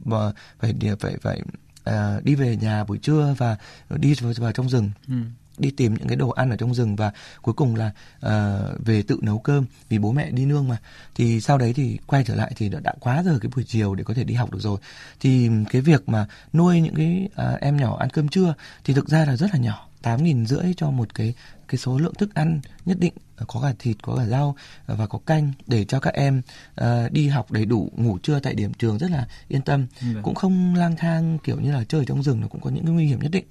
phải 0.59 0.73
phải 0.99 1.17
phải 1.21 1.41
uh, 1.89 2.23
đi 2.23 2.35
về 2.35 2.55
nhà 2.55 2.83
buổi 2.83 2.97
trưa 2.97 3.35
và 3.37 3.57
đi 3.89 4.13
vào, 4.21 4.33
vào 4.37 4.51
trong 4.51 4.69
rừng. 4.69 4.89
Ừ 5.07 5.13
đi 5.57 5.71
tìm 5.71 5.93
những 5.93 6.07
cái 6.07 6.15
đồ 6.15 6.29
ăn 6.29 6.49
ở 6.49 6.55
trong 6.55 6.73
rừng 6.73 6.95
và 6.95 7.11
cuối 7.41 7.53
cùng 7.53 7.75
là 7.75 7.91
uh, 8.25 8.85
về 8.85 9.01
tự 9.01 9.19
nấu 9.21 9.39
cơm 9.39 9.65
vì 9.89 9.99
bố 9.99 10.11
mẹ 10.11 10.31
đi 10.31 10.45
nương 10.45 10.67
mà. 10.67 10.77
Thì 11.15 11.41
sau 11.41 11.57
đấy 11.57 11.73
thì 11.73 11.97
quay 12.07 12.23
trở 12.23 12.35
lại 12.35 12.51
thì 12.55 12.69
đã, 12.69 12.79
đã 12.79 12.93
quá 12.99 13.23
giờ 13.23 13.39
cái 13.41 13.51
buổi 13.55 13.63
chiều 13.63 13.95
để 13.95 14.03
có 14.03 14.13
thể 14.13 14.23
đi 14.23 14.33
học 14.33 14.51
được 14.51 14.59
rồi. 14.61 14.79
Thì 15.19 15.49
cái 15.69 15.81
việc 15.81 16.09
mà 16.09 16.27
nuôi 16.53 16.81
những 16.81 16.95
cái 16.95 17.29
uh, 17.53 17.61
em 17.61 17.77
nhỏ 17.77 17.97
ăn 17.99 18.09
cơm 18.09 18.27
trưa 18.27 18.53
thì 18.83 18.93
thực 18.93 19.09
ra 19.09 19.25
là 19.25 19.35
rất 19.35 19.47
là 19.53 19.59
nhỏ 19.59 19.87
tám 20.01 20.23
nghìn 20.23 20.45
rưỡi 20.45 20.73
cho 20.77 20.91
một 20.91 21.15
cái 21.15 21.33
cái 21.67 21.77
số 21.77 21.97
lượng 21.97 22.13
thức 22.13 22.33
ăn 22.33 22.59
nhất 22.85 22.99
định 22.99 23.13
có 23.47 23.61
cả 23.61 23.73
thịt 23.79 23.97
có 24.01 24.15
cả 24.15 24.25
rau 24.25 24.55
và 24.87 25.07
có 25.07 25.19
canh 25.25 25.51
để 25.67 25.85
cho 25.85 25.99
các 25.99 26.13
em 26.13 26.41
uh, 26.81 27.11
đi 27.11 27.27
học 27.27 27.51
đầy 27.51 27.65
đủ 27.65 27.89
ngủ 27.95 28.17
trưa 28.17 28.39
tại 28.39 28.53
điểm 28.53 28.73
trường 28.73 28.97
rất 28.97 29.11
là 29.11 29.27
yên 29.47 29.61
tâm 29.61 29.87
ừ. 30.01 30.07
cũng 30.23 30.35
không 30.35 30.75
lang 30.75 30.95
thang 30.97 31.37
kiểu 31.43 31.59
như 31.59 31.71
là 31.71 31.83
chơi 31.83 32.05
trong 32.05 32.23
rừng 32.23 32.41
nó 32.41 32.47
cũng 32.47 32.61
có 32.61 32.69
những 32.69 32.85
cái 32.85 32.93
nguy 32.93 33.05
hiểm 33.05 33.19
nhất 33.19 33.31
định 33.31 33.45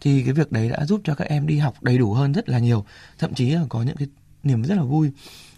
thì 0.00 0.22
cái 0.22 0.32
việc 0.32 0.52
đấy 0.52 0.68
đã 0.68 0.84
giúp 0.84 1.00
cho 1.04 1.14
các 1.14 1.28
em 1.28 1.46
đi 1.46 1.58
học 1.58 1.82
đầy 1.82 1.98
đủ 1.98 2.12
hơn 2.12 2.32
rất 2.32 2.48
là 2.48 2.58
nhiều 2.58 2.84
thậm 3.18 3.34
chí 3.34 3.50
là 3.50 3.62
có 3.68 3.82
những 3.82 3.96
cái 3.96 4.08
niềm 4.42 4.62
rất 4.64 4.74
là 4.74 4.82
vui 4.82 5.10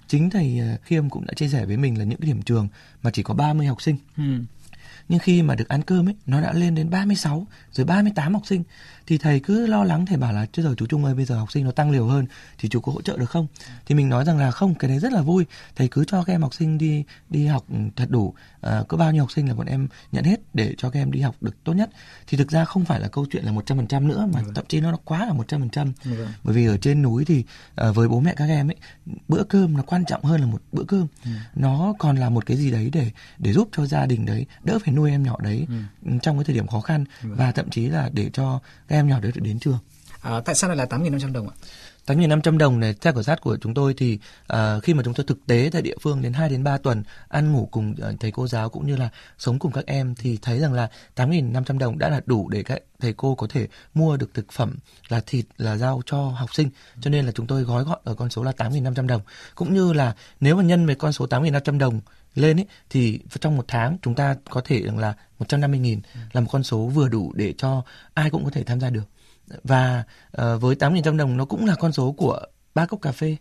chính 0.08 0.30
thầy 0.30 0.58
ờ, 0.58 0.76
Khiêm 0.82 1.10
cũng 1.10 1.26
đã 1.26 1.32
chia 1.36 1.48
sẻ 1.48 1.66
với 1.66 1.76
mình 1.76 1.98
là 1.98 2.04
những 2.04 2.20
cái 2.20 2.26
điểm 2.26 2.42
trường 2.42 2.68
mà 3.02 3.10
chỉ 3.10 3.22
có 3.22 3.34
30 3.34 3.66
học 3.66 3.82
sinh 3.82 3.96
ừ. 4.16 4.22
Nhưng 5.08 5.18
khi 5.18 5.42
mà 5.42 5.54
được 5.54 5.68
ăn 5.68 5.82
cơm 5.82 6.08
ấy 6.08 6.14
nó 6.26 6.40
đã 6.40 6.52
lên 6.52 6.74
đến 6.74 6.90
36 6.90 7.46
rồi 7.72 7.84
38 7.86 8.34
học 8.34 8.42
sinh. 8.46 8.62
Thì 9.06 9.18
thầy 9.18 9.40
cứ 9.40 9.66
lo 9.66 9.84
lắng 9.84 10.06
thầy 10.06 10.16
bảo 10.16 10.32
là 10.32 10.46
chứ 10.52 10.62
giờ 10.62 10.74
chú 10.76 10.86
Trung 10.86 11.04
ơi 11.04 11.14
bây 11.14 11.24
giờ 11.24 11.38
học 11.38 11.52
sinh 11.52 11.64
nó 11.64 11.70
tăng 11.70 11.90
liều 11.90 12.06
hơn 12.06 12.26
thì 12.58 12.68
chú 12.68 12.80
có 12.80 12.92
hỗ 12.92 13.02
trợ 13.02 13.16
được 13.16 13.30
không? 13.30 13.46
Thì 13.86 13.94
mình 13.94 14.08
nói 14.08 14.24
rằng 14.24 14.38
là 14.38 14.50
không 14.50 14.74
cái 14.74 14.88
đấy 14.90 14.98
rất 14.98 15.12
là 15.12 15.22
vui. 15.22 15.46
Thầy 15.76 15.88
cứ 15.88 16.04
cho 16.04 16.24
các 16.24 16.32
em 16.32 16.42
học 16.42 16.54
sinh 16.54 16.78
đi 16.78 17.04
đi 17.30 17.46
học 17.46 17.64
thật 17.96 18.10
đủ 18.10 18.34
à, 18.60 18.82
có 18.88 18.96
bao 18.96 19.12
nhiêu 19.12 19.22
học 19.22 19.32
sinh 19.32 19.48
là 19.48 19.54
bọn 19.54 19.66
em 19.66 19.88
nhận 20.12 20.24
hết 20.24 20.40
để 20.54 20.74
cho 20.78 20.90
các 20.90 21.00
em 21.00 21.12
đi 21.12 21.20
học 21.20 21.34
được 21.40 21.64
tốt 21.64 21.72
nhất. 21.72 21.90
Thì 22.26 22.36
thực 22.36 22.50
ra 22.50 22.64
không 22.64 22.84
phải 22.84 23.00
là 23.00 23.08
câu 23.08 23.26
chuyện 23.30 23.44
là 23.44 23.52
một 23.52 23.66
trăm 23.66 23.78
phần 23.78 23.86
trăm 23.86 24.08
nữa 24.08 24.28
mà 24.32 24.40
thậm 24.54 24.64
chí 24.68 24.80
nó 24.80 24.96
quá 25.04 25.26
là 25.26 25.32
một 25.32 25.48
trăm 25.48 25.60
phần 25.60 25.70
trăm. 25.70 25.92
Bởi 26.44 26.54
vì 26.54 26.66
ở 26.66 26.76
trên 26.76 27.02
núi 27.02 27.24
thì 27.24 27.44
à, 27.74 27.90
với 27.90 28.08
bố 28.08 28.20
mẹ 28.20 28.34
các 28.36 28.48
em 28.48 28.70
ấy 28.70 28.76
bữa 29.28 29.44
cơm 29.44 29.76
nó 29.76 29.82
quan 29.82 30.04
trọng 30.04 30.24
hơn 30.24 30.40
là 30.40 30.46
một 30.46 30.62
bữa 30.72 30.84
cơm. 30.84 31.06
Ừ. 31.24 31.30
nó 31.54 31.94
còn 31.98 32.16
là 32.16 32.30
một 32.30 32.46
cái 32.46 32.56
gì 32.56 32.70
đấy 32.70 32.90
để 32.92 33.10
để 33.38 33.52
giúp 33.52 33.68
cho 33.76 33.86
gia 33.86 34.06
đình 34.06 34.26
đấy 34.26 34.46
đỡ 34.64 34.78
phải 34.84 34.94
nuôi 34.98 35.10
em 35.10 35.22
nhỏ 35.22 35.36
đấy 35.40 35.66
ừ. 35.68 36.12
trong 36.22 36.36
cái 36.36 36.44
thời 36.44 36.54
điểm 36.54 36.66
khó 36.66 36.80
khăn 36.80 37.04
và 37.22 37.52
thậm 37.52 37.70
chí 37.70 37.86
là 37.86 38.10
để 38.12 38.30
cho 38.32 38.60
các 38.88 38.96
em 38.96 39.08
nhỏ 39.08 39.20
đấy 39.20 39.32
được 39.34 39.40
đến 39.44 39.58
trường. 39.58 39.78
À, 40.22 40.40
tại 40.44 40.54
sao 40.54 40.70
lại 40.70 40.76
là 40.76 40.84
8.500 40.84 41.32
đồng 41.32 41.48
ạ? 41.48 41.54
8.500 42.08 42.58
đồng 42.58 42.80
này 42.80 42.94
theo 43.00 43.12
khảo 43.12 43.22
sát 43.22 43.40
của 43.40 43.56
chúng 43.60 43.74
tôi 43.74 43.94
thì 43.94 44.18
uh, 44.52 44.82
khi 44.82 44.94
mà 44.94 45.02
chúng 45.02 45.14
tôi 45.14 45.26
thực 45.26 45.46
tế 45.46 45.68
tại 45.72 45.82
địa 45.82 45.96
phương 46.00 46.22
đến 46.22 46.32
2 46.32 46.48
đến 46.48 46.64
3 46.64 46.78
tuần 46.78 47.02
ăn 47.28 47.52
ngủ 47.52 47.68
cùng 47.70 47.94
uh, 48.08 48.20
thầy 48.20 48.30
cô 48.30 48.46
giáo 48.46 48.68
cũng 48.68 48.86
như 48.86 48.96
là 48.96 49.08
sống 49.38 49.58
cùng 49.58 49.72
các 49.72 49.86
em 49.86 50.14
thì 50.14 50.38
thấy 50.42 50.58
rằng 50.58 50.72
là 50.72 50.88
8.500 51.16 51.78
đồng 51.78 51.98
đã 51.98 52.08
là 52.08 52.20
đủ 52.26 52.48
để 52.48 52.62
các 52.62 52.78
thầy 53.00 53.12
cô 53.12 53.34
có 53.34 53.46
thể 53.50 53.68
mua 53.94 54.16
được 54.16 54.34
thực 54.34 54.52
phẩm 54.52 54.76
là 55.08 55.20
thịt 55.26 55.44
là 55.56 55.76
rau 55.76 56.02
cho 56.06 56.28
học 56.28 56.54
sinh 56.54 56.70
cho 57.00 57.10
nên 57.10 57.26
là 57.26 57.32
chúng 57.32 57.46
tôi 57.46 57.62
gói 57.62 57.84
gọn 57.84 57.98
ở 58.04 58.14
con 58.14 58.30
số 58.30 58.42
là 58.42 58.52
8.500 58.56 59.06
đồng 59.06 59.22
cũng 59.54 59.74
như 59.74 59.92
là 59.92 60.14
nếu 60.40 60.56
mà 60.56 60.62
nhân 60.62 60.86
với 60.86 60.94
con 60.94 61.12
số 61.12 61.26
8.500 61.26 61.78
đồng 61.78 62.00
lên 62.38 62.60
ấy, 62.60 62.66
thì 62.90 63.20
trong 63.40 63.56
một 63.56 63.64
tháng 63.68 63.96
chúng 64.02 64.14
ta 64.14 64.36
có 64.50 64.60
thể 64.64 64.82
rằng 64.82 64.98
là 64.98 65.14
150 65.38 65.80
nghìn 65.80 66.00
ừ. 66.14 66.20
là 66.32 66.40
một 66.40 66.48
con 66.52 66.62
số 66.62 66.86
vừa 66.86 67.08
đủ 67.08 67.32
để 67.34 67.54
cho 67.58 67.82
ai 68.14 68.30
cũng 68.30 68.44
có 68.44 68.50
thể 68.50 68.64
tham 68.64 68.80
gia 68.80 68.90
được. 68.90 69.08
Và 69.64 70.04
uh, 70.42 70.60
với 70.60 70.76
8.000 70.76 71.16
đồng 71.16 71.36
nó 71.36 71.44
cũng 71.44 71.66
là 71.66 71.74
con 71.74 71.92
số 71.92 72.12
của 72.12 72.40
ba 72.74 72.86
cốc 72.86 73.02
cà 73.02 73.12
phê, 73.12 73.36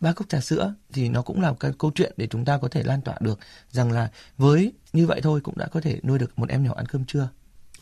ba 0.00 0.12
cốc 0.12 0.28
trà 0.28 0.40
sữa 0.40 0.74
thì 0.92 1.08
nó 1.08 1.22
cũng 1.22 1.40
là 1.40 1.50
một 1.50 1.56
cái 1.60 1.72
câu 1.78 1.90
chuyện 1.94 2.12
để 2.16 2.26
chúng 2.26 2.44
ta 2.44 2.58
có 2.58 2.68
thể 2.68 2.82
lan 2.82 3.00
tỏa 3.00 3.14
được 3.20 3.38
rằng 3.70 3.92
là 3.92 4.10
với 4.36 4.72
như 4.92 5.06
vậy 5.06 5.20
thôi 5.22 5.40
cũng 5.40 5.58
đã 5.58 5.66
có 5.66 5.80
thể 5.80 6.00
nuôi 6.02 6.18
được 6.18 6.38
một 6.38 6.48
em 6.48 6.64
nhỏ 6.64 6.72
ăn 6.76 6.86
cơm 6.86 7.04
trưa. 7.04 7.28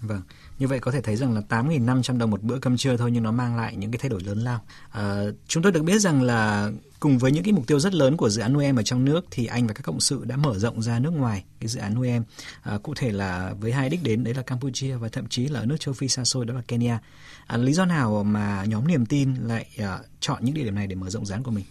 Vâng, 0.00 0.22
như 0.58 0.68
vậy 0.68 0.80
có 0.80 0.90
thể 0.90 1.00
thấy 1.00 1.16
rằng 1.16 1.34
là 1.34 1.42
8.500 1.48 2.18
đồng 2.18 2.30
một 2.30 2.42
bữa 2.42 2.58
cơm 2.58 2.76
trưa 2.76 2.96
thôi 2.96 3.10
nhưng 3.10 3.22
nó 3.22 3.30
mang 3.32 3.56
lại 3.56 3.76
những 3.76 3.90
cái 3.90 3.98
thay 3.98 4.08
đổi 4.08 4.20
lớn 4.20 4.38
lao. 4.38 4.60
À, 4.90 5.22
chúng 5.48 5.62
tôi 5.62 5.72
được 5.72 5.82
biết 5.82 5.98
rằng 5.98 6.22
là 6.22 6.70
cùng 7.00 7.18
với 7.18 7.32
những 7.32 7.44
cái 7.44 7.52
mục 7.52 7.66
tiêu 7.66 7.80
rất 7.80 7.94
lớn 7.94 8.16
của 8.16 8.28
dự 8.28 8.42
án 8.42 8.52
nuôi 8.52 8.64
em 8.64 8.76
ở 8.76 8.82
trong 8.82 9.04
nước 9.04 9.26
thì 9.30 9.46
anh 9.46 9.66
và 9.66 9.74
các 9.74 9.82
cộng 9.82 10.00
sự 10.00 10.24
đã 10.24 10.36
mở 10.36 10.58
rộng 10.58 10.82
ra 10.82 10.98
nước 10.98 11.10
ngoài 11.10 11.44
cái 11.60 11.68
dự 11.68 11.80
án 11.80 11.94
nuôi 11.94 12.08
em. 12.08 12.24
À, 12.62 12.78
cụ 12.82 12.94
thể 12.94 13.12
là 13.12 13.54
với 13.60 13.72
hai 13.72 13.90
đích 13.90 14.02
đến 14.02 14.24
đấy 14.24 14.34
là 14.34 14.42
Campuchia 14.42 14.96
và 14.96 15.08
thậm 15.08 15.26
chí 15.28 15.48
là 15.48 15.60
ở 15.60 15.66
nước 15.66 15.76
châu 15.80 15.94
Phi 15.94 16.08
xa 16.08 16.24
xôi 16.24 16.44
đó 16.44 16.54
là 16.54 16.62
Kenya. 16.68 16.98
À, 17.46 17.56
lý 17.56 17.72
do 17.72 17.84
nào 17.84 18.24
mà 18.24 18.64
nhóm 18.64 18.88
niềm 18.88 19.06
tin 19.06 19.34
lại 19.34 19.66
à, 19.78 19.98
chọn 20.20 20.44
những 20.44 20.54
địa 20.54 20.64
điểm 20.64 20.74
này 20.74 20.86
để 20.86 20.94
mở 20.94 21.10
rộng 21.10 21.26
dự 21.26 21.34
án 21.34 21.42
của 21.42 21.50
mình? 21.50 21.64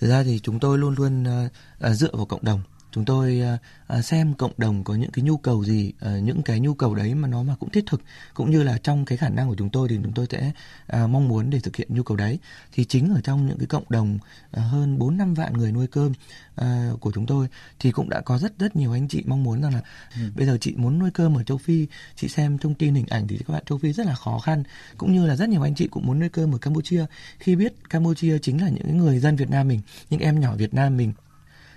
Thực 0.00 0.08
ra 0.08 0.22
thì 0.22 0.40
chúng 0.42 0.60
tôi 0.60 0.78
luôn 0.78 0.94
luôn 0.98 1.24
uh, 1.24 1.96
dựa 1.96 2.10
vào 2.12 2.26
cộng 2.26 2.44
đồng 2.44 2.60
chúng 2.94 3.04
tôi 3.04 3.42
uh, 3.98 4.04
xem 4.04 4.34
cộng 4.34 4.52
đồng 4.56 4.84
có 4.84 4.94
những 4.94 5.10
cái 5.10 5.22
nhu 5.22 5.36
cầu 5.36 5.64
gì 5.64 5.92
uh, 6.06 6.22
những 6.22 6.42
cái 6.42 6.60
nhu 6.60 6.74
cầu 6.74 6.94
đấy 6.94 7.14
mà 7.14 7.28
nó 7.28 7.42
mà 7.42 7.54
cũng 7.60 7.70
thiết 7.70 7.86
thực 7.86 8.02
cũng 8.34 8.50
như 8.50 8.62
là 8.62 8.78
trong 8.78 9.04
cái 9.04 9.18
khả 9.18 9.28
năng 9.28 9.48
của 9.48 9.54
chúng 9.58 9.70
tôi 9.70 9.88
thì 9.88 9.98
chúng 10.02 10.12
tôi 10.12 10.26
sẽ 10.30 10.52
mong 10.90 11.28
muốn 11.28 11.50
để 11.50 11.60
thực 11.60 11.76
hiện 11.76 11.88
nhu 11.90 12.02
cầu 12.02 12.16
đấy. 12.16 12.38
Thì 12.72 12.84
chính 12.84 13.14
ở 13.14 13.20
trong 13.20 13.46
những 13.46 13.58
cái 13.58 13.66
cộng 13.66 13.84
đồng 13.88 14.18
hơn 14.52 14.98
4 14.98 15.16
năm 15.16 15.34
vạn 15.34 15.52
người 15.52 15.72
nuôi 15.72 15.86
cơm 15.86 16.12
của 17.00 17.12
chúng 17.14 17.26
tôi 17.26 17.48
thì 17.78 17.92
cũng 17.92 18.08
đã 18.08 18.20
có 18.20 18.38
rất 18.38 18.58
rất 18.58 18.76
nhiều 18.76 18.92
anh 18.92 19.08
chị 19.08 19.22
mong 19.26 19.42
muốn 19.42 19.62
rằng 19.62 19.74
là 19.74 19.80
ừ. 20.14 20.22
bây 20.36 20.46
giờ 20.46 20.58
chị 20.60 20.74
muốn 20.76 20.98
nuôi 20.98 21.10
cơm 21.14 21.36
ở 21.36 21.42
châu 21.42 21.58
Phi 21.58 21.86
chị 22.16 22.28
xem 22.28 22.58
thông 22.58 22.74
tin 22.74 22.94
hình 22.94 23.06
ảnh 23.08 23.28
thì 23.28 23.38
các 23.38 23.52
bạn 23.52 23.62
châu 23.66 23.78
Phi 23.78 23.92
rất 23.92 24.06
là 24.06 24.14
khó 24.14 24.38
khăn. 24.38 24.62
Cũng 24.98 25.12
như 25.12 25.26
là 25.26 25.36
rất 25.36 25.48
nhiều 25.48 25.62
anh 25.62 25.74
chị 25.74 25.88
cũng 25.88 26.06
muốn 26.06 26.18
nuôi 26.18 26.28
cơm 26.28 26.54
ở 26.54 26.58
Campuchia. 26.58 27.06
Khi 27.38 27.56
biết 27.56 27.74
Campuchia 27.90 28.38
chính 28.38 28.62
là 28.62 28.68
những 28.68 28.98
người 28.98 29.18
dân 29.18 29.36
Việt 29.36 29.50
Nam 29.50 29.68
mình 29.68 29.80
những 30.10 30.20
em 30.20 30.40
nhỏ 30.40 30.56
Việt 30.56 30.74
Nam 30.74 30.96
mình 30.96 31.12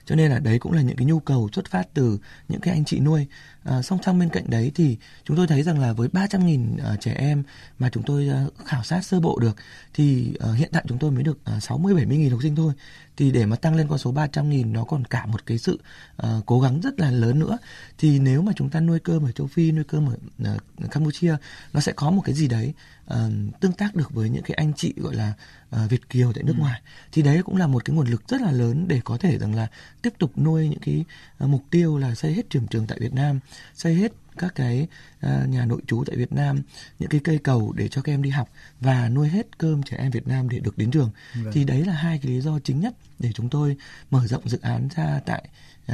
cho 0.07 0.15
nên 0.15 0.31
là 0.31 0.39
đấy 0.39 0.59
cũng 0.59 0.71
là 0.71 0.81
những 0.81 0.95
cái 0.95 1.05
nhu 1.05 1.19
cầu 1.19 1.49
xuất 1.53 1.67
phát 1.67 1.87
từ 1.93 2.19
những 2.47 2.61
cái 2.61 2.73
anh 2.73 2.85
chị 2.85 2.99
nuôi. 2.99 3.27
À, 3.63 3.81
song 3.81 3.99
song 4.05 4.19
bên 4.19 4.29
cạnh 4.29 4.43
đấy 4.47 4.71
thì 4.75 4.97
chúng 5.25 5.37
tôi 5.37 5.47
thấy 5.47 5.63
rằng 5.63 5.79
là 5.79 5.93
với 5.93 6.07
300.000 6.07 6.73
uh, 6.73 6.83
à, 6.83 6.95
trẻ 6.99 7.13
em 7.13 7.43
mà 7.79 7.89
chúng 7.89 8.03
tôi 8.03 8.29
uh, 8.47 8.65
khảo 8.65 8.83
sát 8.83 9.01
sơ 9.01 9.19
bộ 9.19 9.39
được 9.39 9.55
thì 9.93 10.33
uh, 10.49 10.57
hiện 10.57 10.69
tại 10.73 10.85
chúng 10.87 10.97
tôi 10.97 11.11
mới 11.11 11.23
được 11.23 11.37
uh, 11.57 11.63
60 11.63 11.93
70 11.93 12.17
nghìn 12.17 12.31
học 12.31 12.39
sinh 12.43 12.55
thôi. 12.55 12.73
Thì 13.17 13.31
để 13.31 13.45
mà 13.45 13.55
tăng 13.55 13.75
lên 13.75 13.87
con 13.87 13.97
số 13.97 14.11
300 14.11 14.49
nghìn 14.49 14.73
nó 14.73 14.83
còn 14.83 15.05
cả 15.05 15.25
một 15.25 15.45
cái 15.45 15.57
sự 15.57 15.79
uh, 16.23 16.45
cố 16.45 16.59
gắng 16.61 16.79
rất 16.81 16.99
là 16.99 17.11
lớn 17.11 17.39
nữa. 17.39 17.57
Thì 17.97 18.19
nếu 18.19 18.41
mà 18.41 18.51
chúng 18.55 18.69
ta 18.69 18.79
nuôi 18.79 18.99
cơm 18.99 19.25
ở 19.25 19.31
châu 19.31 19.47
Phi 19.47 19.71
nuôi 19.71 19.83
cơm 19.83 20.09
ở 20.09 20.15
uh, 20.55 20.91
Campuchia 20.91 21.35
nó 21.73 21.79
sẽ 21.79 21.91
có 21.95 22.11
một 22.11 22.21
cái 22.25 22.35
gì 22.35 22.47
đấy 22.47 22.73
uh, 23.13 23.59
tương 23.59 23.71
tác 23.71 23.95
được 23.95 24.11
với 24.11 24.29
những 24.29 24.43
cái 24.43 24.55
anh 24.55 24.73
chị 24.73 24.93
gọi 24.97 25.15
là 25.15 25.33
uh, 25.75 25.89
Việt 25.89 26.09
kiều 26.09 26.33
tại 26.33 26.43
nước 26.43 26.53
ừ. 26.57 26.59
ngoài 26.59 26.81
thì 27.11 27.21
đấy 27.21 27.41
cũng 27.43 27.57
là 27.57 27.67
một 27.67 27.85
cái 27.85 27.95
nguồn 27.95 28.07
lực 28.07 28.27
rất 28.27 28.41
là 28.41 28.51
lớn 28.51 28.85
để 28.87 29.01
có 29.03 29.17
thể 29.17 29.37
rằng 29.37 29.55
là 29.55 29.67
tiếp 30.01 30.13
tục 30.19 30.37
nuôi 30.37 30.69
những 30.69 30.79
cái 30.79 31.05
uh, 31.43 31.49
mục 31.49 31.63
tiêu 31.71 31.97
là 31.97 32.15
xây 32.15 32.33
hết 32.33 32.49
trường 32.49 32.67
trường 32.67 32.87
tại 32.87 32.99
Việt 33.01 33.13
Nam 33.13 33.39
xây 33.73 33.95
hết 33.95 34.11
các 34.37 34.55
cái 34.55 34.87
uh, 35.25 35.49
nhà 35.49 35.65
nội 35.65 35.81
trú 35.87 36.03
tại 36.07 36.15
Việt 36.15 36.33
Nam 36.33 36.61
những 36.99 37.09
cái 37.09 37.21
cây 37.23 37.37
cầu 37.37 37.73
để 37.77 37.87
cho 37.87 38.01
các 38.01 38.11
em 38.11 38.21
đi 38.21 38.29
học 38.29 38.49
và 38.81 39.09
nuôi 39.09 39.27
hết 39.27 39.57
cơm 39.57 39.83
trẻ 39.83 39.97
em 39.97 40.11
Việt 40.11 40.27
Nam 40.27 40.49
để 40.49 40.59
được 40.59 40.77
đến 40.77 40.91
trường 40.91 41.09
vâng. 41.35 41.53
thì 41.53 41.63
đấy 41.63 41.85
là 41.85 41.93
hai 41.93 42.19
cái 42.23 42.31
lý 42.31 42.41
do 42.41 42.59
chính 42.59 42.79
nhất 42.79 42.93
để 43.19 43.31
chúng 43.33 43.49
tôi 43.49 43.77
mở 44.11 44.27
rộng 44.27 44.49
dự 44.49 44.59
án 44.61 44.87
ra 44.95 45.21
tại 45.25 45.49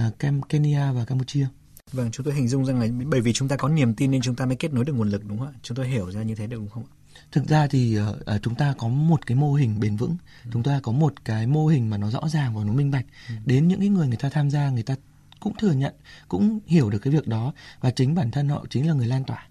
uh, 0.08 0.50
Kenya 0.50 0.92
và 0.92 1.06
Campuchia. 1.06 1.48
Vâng, 1.92 2.12
chúng 2.12 2.26
tôi 2.26 2.34
hình 2.34 2.48
dung 2.48 2.66
rằng 2.66 2.80
là 2.80 2.88
bởi 3.06 3.22
vì 3.22 3.34
chúng 3.34 3.48
ta 3.48 3.56
có 3.56 3.70
niềm 3.70 3.94
tin 3.94 4.12
nên 4.12 4.22
chúng 4.22 4.36
ta 4.36 4.46
mới 4.46 4.56
kết 4.56 4.74
nối 4.74 4.86
được 4.86 4.94
nguồn 4.94 5.10
lực 5.10 5.26
đúng 5.26 5.38
không 5.40 5.48
ạ? 5.48 5.60
Chúng 5.64 5.78
tôi 5.78 5.88
hiểu 5.88 6.12
ra 6.12 6.24
như 6.24 6.36
thế 6.36 6.48
được 6.48 6.58
đúng 6.58 6.70
không 6.70 6.84
ạ? 6.84 7.03
Thực 7.32 7.48
ra 7.48 7.68
thì 7.68 8.00
uh, 8.00 8.42
chúng 8.42 8.56
ta 8.56 8.74
có 8.78 8.88
một 8.88 9.26
cái 9.26 9.36
mô 9.36 9.54
hình 9.54 9.80
bền 9.80 9.96
vững, 9.96 10.18
ừ. 10.46 10.50
chúng 10.54 10.64
ta 10.64 10.80
có 10.84 10.92
một 10.92 11.14
cái 11.26 11.48
mô 11.48 11.68
hình 11.68 11.90
mà 11.90 11.98
nó 11.98 12.10
rõ 12.10 12.22
ràng 12.28 12.56
và 12.56 12.64
nó 12.64 12.74
minh 12.74 12.92
bạch. 12.92 13.06
Ừ. 13.30 13.36
Đến 13.46 13.68
những 13.68 13.80
cái 13.80 13.90
người 13.90 14.08
người 14.08 14.18
ta 14.18 14.30
tham 14.30 14.50
gia, 14.50 14.70
người 14.70 14.84
ta 14.84 14.96
cũng 15.40 15.58
thừa 15.58 15.72
nhận 15.72 15.94
cũng 16.28 16.60
hiểu 16.68 16.90
được 16.90 17.00
cái 17.00 17.14
việc 17.14 17.28
đó 17.28 17.54
và 17.82 17.92
chính 17.92 18.16
bản 18.16 18.32
thân 18.32 18.50
họ 18.50 18.66
chính 18.70 18.88
là 18.88 18.94
người 18.94 19.08
lan 19.08 19.24
tỏa 19.24 19.48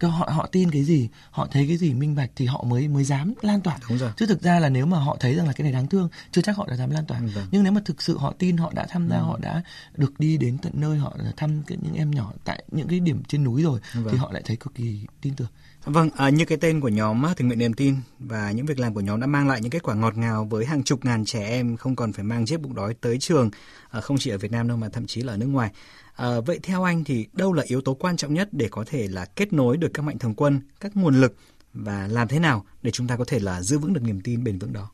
ừ. 0.00 0.08
họ 0.08 0.28
họ 0.32 0.46
tin 0.46 0.70
cái 0.70 0.84
gì 0.84 1.08
họ 1.30 1.48
thấy 1.50 1.66
cái 1.68 1.76
gì 1.76 1.94
minh 1.94 2.14
bạch 2.14 2.30
thì 2.36 2.46
họ 2.46 2.62
mới 2.62 2.88
mới 2.88 3.04
dám 3.04 3.34
lan 3.42 3.60
tỏa 3.60 3.78
Đúng 3.88 3.98
rồi. 3.98 4.12
chứ 4.16 4.26
thực 4.26 4.42
ra 4.42 4.58
là 4.60 4.68
nếu 4.68 4.86
mà 4.86 4.98
họ 4.98 5.16
thấy 5.20 5.34
rằng 5.34 5.46
là 5.46 5.52
cái 5.52 5.62
này 5.62 5.72
đáng 5.72 5.86
thương 5.86 6.08
chưa 6.32 6.42
chắc 6.42 6.56
họ 6.56 6.66
đã 6.70 6.76
dám 6.76 6.90
lan 6.90 7.06
tỏa 7.06 7.20
Vâng. 7.34 7.46
nhưng 7.50 7.62
nếu 7.62 7.72
mà 7.72 7.80
thực 7.84 8.02
sự 8.02 8.18
họ 8.18 8.34
tin 8.38 8.56
họ 8.56 8.72
đã 8.74 8.86
tham 8.88 9.08
gia 9.08 9.16
Ừ. 9.16 9.22
họ 9.22 9.38
đã 9.42 9.62
được 9.96 10.20
đi 10.20 10.36
đến 10.36 10.58
tận 10.58 10.72
nơi 10.76 10.98
họ 10.98 11.16
thăm 11.36 11.62
những 11.68 11.94
em 11.94 12.10
nhỏ 12.10 12.32
tại 12.44 12.64
những 12.72 12.88
cái 12.88 13.00
điểm 13.00 13.22
trên 13.28 13.44
núi 13.44 13.62
rồi 13.62 13.80
Vâng. 13.94 14.08
thì 14.10 14.18
họ 14.18 14.32
lại 14.32 14.42
thấy 14.44 14.56
cực 14.56 14.74
kỳ 14.74 15.06
tin 15.20 15.34
tưởng 15.34 15.48
Vâng, 15.84 16.10
à, 16.16 16.28
như 16.28 16.44
cái 16.44 16.58
tên 16.58 16.80
của 16.80 16.88
nhóm 16.88 17.22
á, 17.22 17.34
tình 17.36 17.46
nguyện 17.46 17.58
niềm 17.58 17.72
tin 17.72 17.96
và 18.18 18.52
những 18.52 18.66
việc 18.66 18.78
làm 18.78 18.94
của 18.94 19.00
nhóm 19.00 19.20
đã 19.20 19.26
mang 19.26 19.48
lại 19.48 19.60
những 19.60 19.70
kết 19.70 19.82
quả 19.82 19.94
ngọt 19.94 20.16
ngào 20.16 20.44
với 20.44 20.66
hàng 20.66 20.82
chục 20.82 21.04
ngàn 21.04 21.24
trẻ 21.24 21.48
em 21.48 21.76
không 21.76 21.96
còn 21.96 22.12
phải 22.12 22.24
mang 22.24 22.46
chiếc 22.46 22.60
bụng 22.60 22.74
đói 22.74 22.94
tới 22.94 23.18
trường, 23.18 23.50
à, 23.90 24.00
không 24.00 24.18
chỉ 24.18 24.30
ở 24.30 24.38
Việt 24.38 24.52
Nam 24.52 24.68
đâu 24.68 24.76
mà 24.76 24.88
thậm 24.88 25.06
chí 25.06 25.22
là 25.22 25.32
ở 25.32 25.36
nước 25.36 25.46
ngoài. 25.46 25.70
À, 26.16 26.40
vậy 26.40 26.58
theo 26.62 26.82
anh 26.82 27.04
thì 27.04 27.26
đâu 27.32 27.52
là 27.52 27.62
yếu 27.66 27.80
tố 27.80 27.94
quan 27.94 28.16
trọng 28.16 28.34
nhất 28.34 28.48
để 28.52 28.68
có 28.70 28.84
thể 28.86 29.08
là 29.08 29.24
kết 29.24 29.52
nối 29.52 29.76
được 29.76 29.90
các 29.94 30.02
mạnh 30.02 30.18
thường 30.18 30.34
quân, 30.34 30.60
các 30.80 30.96
nguồn 30.96 31.20
lực 31.20 31.36
và 31.74 32.06
làm 32.06 32.28
thế 32.28 32.38
nào 32.38 32.64
để 32.82 32.90
chúng 32.90 33.06
ta 33.06 33.16
có 33.16 33.24
thể 33.24 33.38
là 33.38 33.62
giữ 33.62 33.78
vững 33.78 33.92
được 33.92 34.02
niềm 34.02 34.20
tin 34.20 34.44
bền 34.44 34.58
vững 34.58 34.72
đó? 34.72 34.90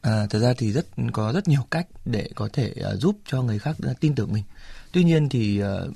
À, 0.00 0.26
thật 0.30 0.38
ra 0.38 0.54
thì 0.58 0.72
rất 0.72 0.86
có 1.12 1.32
rất 1.32 1.48
nhiều 1.48 1.66
cách 1.70 1.86
để 2.04 2.30
có 2.34 2.48
thể 2.52 2.74
uh, 2.94 3.00
giúp 3.00 3.18
cho 3.26 3.42
người 3.42 3.58
khác 3.58 3.76
uh, 3.90 4.00
tin 4.00 4.14
tưởng 4.14 4.32
mình. 4.32 4.44
Tuy 4.92 5.04
nhiên 5.04 5.28
thì 5.28 5.62
uh, 5.62 5.94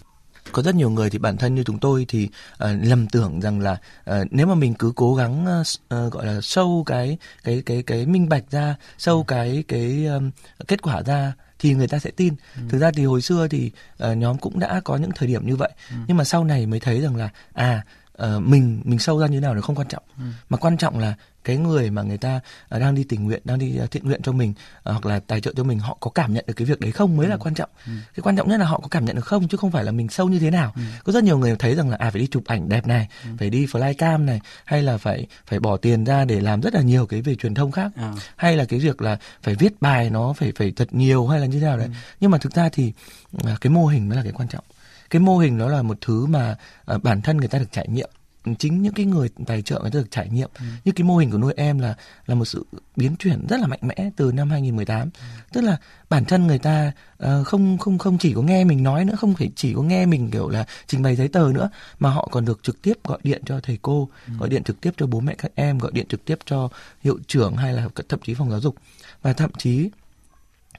có 0.56 0.62
rất 0.62 0.74
nhiều 0.74 0.90
người 0.90 1.10
thì 1.10 1.18
bản 1.18 1.36
thân 1.36 1.54
như 1.54 1.62
chúng 1.64 1.78
tôi 1.78 2.06
thì 2.08 2.28
uh, 2.64 2.70
lầm 2.82 3.08
tưởng 3.08 3.40
rằng 3.40 3.60
là 3.60 3.76
uh, 4.10 4.14
nếu 4.30 4.46
mà 4.46 4.54
mình 4.54 4.74
cứ 4.74 4.92
cố 4.96 5.14
gắng 5.14 5.62
uh, 5.94 6.12
gọi 6.12 6.26
là 6.26 6.40
sâu 6.40 6.82
cái 6.86 7.18
cái 7.44 7.62
cái 7.66 7.82
cái 7.82 8.06
minh 8.06 8.28
bạch 8.28 8.44
ra, 8.50 8.76
sâu 8.98 9.24
cái 9.24 9.64
cái 9.68 10.06
um, 10.06 10.30
kết 10.68 10.82
quả 10.82 11.02
ra 11.02 11.32
thì 11.58 11.74
người 11.74 11.88
ta 11.88 11.98
sẽ 11.98 12.10
tin. 12.10 12.34
Ừ. 12.56 12.62
Thực 12.68 12.78
ra 12.78 12.90
thì 12.90 13.04
hồi 13.04 13.22
xưa 13.22 13.48
thì 13.48 13.70
uh, 14.10 14.16
nhóm 14.16 14.38
cũng 14.38 14.58
đã 14.58 14.80
có 14.84 14.96
những 14.96 15.10
thời 15.14 15.28
điểm 15.28 15.46
như 15.46 15.56
vậy, 15.56 15.70
ừ. 15.90 15.96
nhưng 16.08 16.16
mà 16.16 16.24
sau 16.24 16.44
này 16.44 16.66
mới 16.66 16.80
thấy 16.80 17.00
rằng 17.00 17.16
là 17.16 17.28
à 17.52 17.84
uh, 18.22 18.42
mình 18.42 18.80
mình 18.84 18.98
sâu 18.98 19.18
ra 19.18 19.26
như 19.26 19.36
thế 19.36 19.40
nào 19.40 19.54
là 19.54 19.60
không 19.60 19.76
quan 19.76 19.88
trọng, 19.88 20.02
ừ. 20.18 20.24
mà 20.48 20.56
quan 20.56 20.76
trọng 20.76 20.98
là 20.98 21.14
cái 21.46 21.56
người 21.56 21.90
mà 21.90 22.02
người 22.02 22.18
ta 22.18 22.40
uh, 22.74 22.80
đang 22.80 22.94
đi 22.94 23.04
tình 23.04 23.24
nguyện 23.24 23.42
đang 23.44 23.58
đi 23.58 23.78
uh, 23.84 23.90
thiện 23.90 24.04
nguyện 24.04 24.22
cho 24.22 24.32
mình 24.32 24.50
uh, 24.50 24.56
hoặc 24.84 25.06
là 25.06 25.20
tài 25.26 25.40
trợ 25.40 25.52
cho 25.56 25.64
mình 25.64 25.78
họ 25.78 25.96
có 26.00 26.10
cảm 26.10 26.34
nhận 26.34 26.44
được 26.46 26.54
cái 26.56 26.66
việc 26.66 26.80
đấy 26.80 26.92
không 26.92 27.16
mới 27.16 27.26
ừ. 27.26 27.30
là 27.30 27.36
quan 27.36 27.54
trọng 27.54 27.70
ừ. 27.86 27.92
cái 28.14 28.22
quan 28.22 28.36
trọng 28.36 28.48
nhất 28.48 28.60
là 28.60 28.66
họ 28.66 28.80
có 28.80 28.88
cảm 28.88 29.04
nhận 29.04 29.16
được 29.16 29.24
không 29.24 29.48
chứ 29.48 29.56
không 29.56 29.70
phải 29.70 29.84
là 29.84 29.92
mình 29.92 30.08
sâu 30.08 30.28
như 30.28 30.38
thế 30.38 30.50
nào 30.50 30.72
ừ. 30.76 30.82
có 31.04 31.12
rất 31.12 31.24
nhiều 31.24 31.38
người 31.38 31.56
thấy 31.58 31.74
rằng 31.74 31.90
là 31.90 31.96
à 31.96 32.10
phải 32.10 32.20
đi 32.20 32.26
chụp 32.26 32.42
ảnh 32.46 32.68
đẹp 32.68 32.86
này 32.86 33.08
ừ. 33.24 33.30
phải 33.38 33.50
đi 33.50 33.66
flycam 33.66 34.24
này 34.24 34.40
hay 34.64 34.82
là 34.82 34.96
phải 34.96 35.26
phải 35.46 35.60
bỏ 35.60 35.76
tiền 35.76 36.04
ra 36.04 36.24
để 36.24 36.40
làm 36.40 36.60
rất 36.60 36.74
là 36.74 36.80
nhiều 36.80 37.06
cái 37.06 37.22
về 37.22 37.34
truyền 37.34 37.54
thông 37.54 37.72
khác 37.72 37.92
à. 37.96 38.12
hay 38.36 38.56
là 38.56 38.64
cái 38.64 38.78
việc 38.78 39.02
là 39.02 39.18
phải 39.42 39.54
viết 39.54 39.80
bài 39.80 40.10
nó 40.10 40.32
phải 40.32 40.52
phải 40.56 40.72
thật 40.76 40.88
nhiều 40.94 41.26
hay 41.26 41.40
là 41.40 41.46
như 41.46 41.60
thế 41.60 41.66
nào 41.66 41.76
đấy 41.76 41.86
ừ. 41.86 41.92
nhưng 42.20 42.30
mà 42.30 42.38
thực 42.38 42.54
ra 42.54 42.68
thì 42.68 42.92
uh, 43.36 43.60
cái 43.60 43.70
mô 43.70 43.86
hình 43.86 44.08
mới 44.08 44.16
là 44.16 44.22
cái 44.22 44.32
quan 44.32 44.48
trọng 44.48 44.64
cái 45.10 45.20
mô 45.20 45.38
hình 45.38 45.58
nó 45.58 45.68
là 45.68 45.82
một 45.82 45.98
thứ 46.00 46.26
mà 46.26 46.56
uh, 46.94 47.02
bản 47.02 47.22
thân 47.22 47.36
người 47.36 47.48
ta 47.48 47.58
được 47.58 47.72
trải 47.72 47.88
nghiệm 47.88 48.10
chính 48.54 48.82
những 48.82 48.92
cái 48.92 49.06
người 49.06 49.28
tài 49.46 49.62
trợ 49.62 49.80
người 49.80 49.90
ta 49.90 49.98
được 49.98 50.10
trải 50.10 50.28
nghiệm 50.28 50.48
ừ. 50.58 50.64
như 50.84 50.92
cái 50.92 51.04
mô 51.04 51.16
hình 51.16 51.30
của 51.30 51.38
nuôi 51.38 51.52
em 51.56 51.78
là 51.78 51.94
là 52.26 52.34
một 52.34 52.44
sự 52.44 52.66
biến 52.96 53.16
chuyển 53.18 53.46
rất 53.48 53.60
là 53.60 53.66
mạnh 53.66 53.80
mẽ 53.82 54.10
từ 54.16 54.32
năm 54.32 54.50
2018 54.50 55.00
ừ. 55.00 55.24
tức 55.52 55.60
là 55.60 55.76
bản 56.08 56.24
thân 56.24 56.46
người 56.46 56.58
ta 56.58 56.92
uh, 57.24 57.46
không 57.46 57.78
không 57.78 57.98
không 57.98 58.18
chỉ 58.18 58.32
có 58.34 58.42
nghe 58.42 58.64
mình 58.64 58.82
nói 58.82 59.04
nữa 59.04 59.14
không 59.18 59.34
phải 59.34 59.50
chỉ 59.56 59.74
có 59.74 59.82
nghe 59.82 60.06
mình 60.06 60.30
kiểu 60.30 60.48
là 60.48 60.66
trình 60.86 61.02
bày 61.02 61.16
giấy 61.16 61.28
tờ 61.28 61.50
nữa 61.54 61.70
mà 61.98 62.10
họ 62.10 62.28
còn 62.32 62.44
được 62.44 62.62
trực 62.62 62.82
tiếp 62.82 62.94
gọi 63.04 63.18
điện 63.22 63.42
cho 63.46 63.60
thầy 63.62 63.78
cô 63.82 64.08
ừ. 64.26 64.32
gọi 64.38 64.48
điện 64.48 64.64
trực 64.64 64.80
tiếp 64.80 64.90
cho 64.96 65.06
bố 65.06 65.20
mẹ 65.20 65.34
các 65.38 65.52
em 65.54 65.78
gọi 65.78 65.92
điện 65.94 66.06
trực 66.08 66.24
tiếp 66.24 66.38
cho 66.44 66.68
hiệu 67.00 67.18
trưởng 67.26 67.56
hay 67.56 67.72
là 67.72 67.88
thậm 68.08 68.20
chí 68.22 68.34
phòng 68.34 68.50
giáo 68.50 68.60
dục 68.60 68.76
và 69.22 69.32
thậm 69.32 69.50
chí 69.58 69.90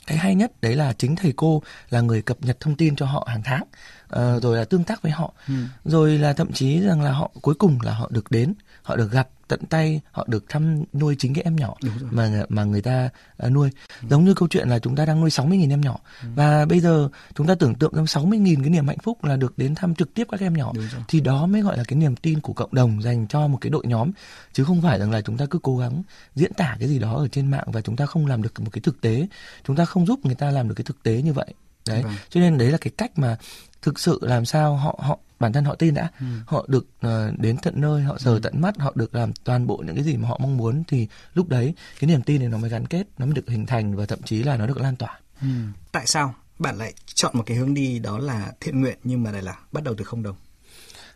cái 0.07 0.17
hay 0.17 0.35
nhất 0.35 0.51
đấy 0.61 0.75
là 0.75 0.93
chính 0.93 1.15
thầy 1.15 1.33
cô 1.35 1.61
là 1.89 2.01
người 2.01 2.21
cập 2.21 2.37
nhật 2.41 2.59
thông 2.59 2.75
tin 2.75 2.95
cho 2.95 3.05
họ 3.05 3.27
hàng 3.29 3.41
tháng 3.43 3.63
uh, 3.63 4.43
rồi 4.43 4.57
là 4.57 4.65
tương 4.65 4.83
tác 4.83 5.01
với 5.01 5.11
họ 5.11 5.33
ừ. 5.47 5.53
rồi 5.85 6.17
là 6.17 6.33
thậm 6.33 6.53
chí 6.53 6.79
rằng 6.79 7.01
là 7.01 7.11
họ 7.11 7.31
cuối 7.41 7.55
cùng 7.55 7.81
là 7.81 7.93
họ 7.93 8.07
được 8.11 8.31
đến 8.31 8.53
họ 8.87 8.95
được 8.95 9.11
gặp 9.11 9.29
tận 9.47 9.59
tay 9.69 10.01
họ 10.11 10.25
được 10.27 10.45
thăm 10.49 10.83
nuôi 10.93 11.15
chính 11.19 11.33
cái 11.33 11.43
em 11.43 11.55
nhỏ 11.55 11.75
mà 12.11 12.43
mà 12.49 12.63
người 12.63 12.81
ta 12.81 13.09
uh, 13.45 13.51
nuôi. 13.51 13.69
Ừ. 14.01 14.07
giống 14.09 14.25
như 14.25 14.33
câu 14.33 14.47
chuyện 14.47 14.69
là 14.69 14.79
chúng 14.79 14.95
ta 14.95 15.05
đang 15.05 15.21
nuôi 15.21 15.29
60.000 15.29 15.69
em 15.69 15.81
nhỏ. 15.81 15.99
Ừ. 16.21 16.27
và 16.35 16.65
bây 16.65 16.79
giờ 16.79 17.09
chúng 17.35 17.47
ta 17.47 17.55
tưởng 17.55 17.75
tượng 17.75 17.93
rằng 17.93 18.05
60.000 18.05 18.61
cái 18.61 18.69
niềm 18.69 18.87
hạnh 18.87 18.97
phúc 19.03 19.23
là 19.23 19.35
được 19.35 19.57
đến 19.57 19.75
thăm 19.75 19.95
trực 19.95 20.13
tiếp 20.13 20.27
các 20.31 20.39
em 20.39 20.53
nhỏ. 20.53 20.73
Thì 21.07 21.21
đó 21.21 21.45
mới 21.45 21.61
gọi 21.61 21.77
là 21.77 21.83
cái 21.87 21.99
niềm 21.99 22.15
tin 22.15 22.39
của 22.39 22.53
cộng 22.53 22.73
đồng 22.73 23.01
dành 23.01 23.27
cho 23.27 23.47
một 23.47 23.57
cái 23.61 23.69
đội 23.69 23.87
nhóm. 23.87 24.11
Chứ 24.53 24.63
không 24.63 24.81
phải 24.81 24.99
rằng 24.99 25.11
là 25.11 25.21
chúng 25.21 25.37
ta 25.37 25.45
cứ 25.45 25.59
cố 25.63 25.77
gắng 25.77 26.03
diễn 26.35 26.53
tả 26.53 26.75
cái 26.79 26.89
gì 26.89 26.99
đó 26.99 27.15
ở 27.15 27.27
trên 27.27 27.51
mạng 27.51 27.67
và 27.71 27.81
chúng 27.81 27.95
ta 27.95 28.05
không 28.05 28.27
làm 28.27 28.41
được 28.41 28.59
một 28.59 28.69
cái 28.73 28.81
thực 28.81 29.01
tế. 29.01 29.27
Chúng 29.67 29.75
ta 29.75 29.85
không 29.85 30.05
giúp 30.05 30.25
người 30.25 30.35
ta 30.35 30.51
làm 30.51 30.67
được 30.67 30.75
cái 30.75 30.85
thực 30.85 31.03
tế 31.03 31.21
như 31.21 31.33
vậy. 31.33 31.53
Đấy. 31.87 32.03
Vâng. 32.03 32.13
cho 32.29 32.39
nên 32.39 32.57
đấy 32.57 32.71
là 32.71 32.77
cái 32.81 32.91
cách 32.97 33.11
mà 33.19 33.37
thực 33.81 33.99
sự 33.99 34.19
làm 34.21 34.45
sao 34.45 34.75
họ 34.75 34.99
họ 35.03 35.19
bản 35.39 35.53
thân 35.53 35.65
họ 35.65 35.75
tin 35.75 35.93
đã 35.93 36.11
ừ. 36.19 36.25
họ 36.45 36.65
được 36.67 36.87
uh, 37.07 37.39
đến 37.39 37.57
tận 37.61 37.73
nơi 37.77 38.01
họ 38.03 38.17
sờ 38.17 38.33
ừ. 38.33 38.39
tận 38.43 38.61
mắt 38.61 38.77
họ 38.77 38.91
được 38.95 39.15
làm 39.15 39.33
toàn 39.33 39.67
bộ 39.67 39.77
những 39.77 39.95
cái 39.95 40.03
gì 40.03 40.17
mà 40.17 40.27
họ 40.27 40.37
mong 40.41 40.57
muốn 40.57 40.83
thì 40.87 41.07
lúc 41.33 41.49
đấy 41.49 41.73
cái 41.99 42.07
niềm 42.07 42.21
tin 42.21 42.41
này 42.41 42.49
nó 42.49 42.57
mới 42.57 42.69
gắn 42.69 42.87
kết 42.87 43.07
nó 43.17 43.25
mới 43.25 43.35
được 43.35 43.47
hình 43.49 43.65
thành 43.65 43.95
và 43.95 44.05
thậm 44.05 44.21
chí 44.21 44.43
là 44.43 44.57
nó 44.57 44.67
được 44.67 44.77
lan 44.77 44.95
tỏa 44.95 45.19
ừ. 45.41 45.47
tại 45.91 46.07
sao 46.07 46.35
bạn 46.59 46.77
lại 46.77 46.93
chọn 47.05 47.31
một 47.37 47.43
cái 47.45 47.57
hướng 47.57 47.73
đi 47.73 47.99
đó 47.99 48.17
là 48.17 48.51
thiện 48.59 48.81
nguyện 48.81 48.97
nhưng 49.03 49.23
mà 49.23 49.31
lại 49.31 49.41
là 49.41 49.55
bắt 49.71 49.83
đầu 49.83 49.95
từ 49.97 50.03
không 50.03 50.23
đồng 50.23 50.35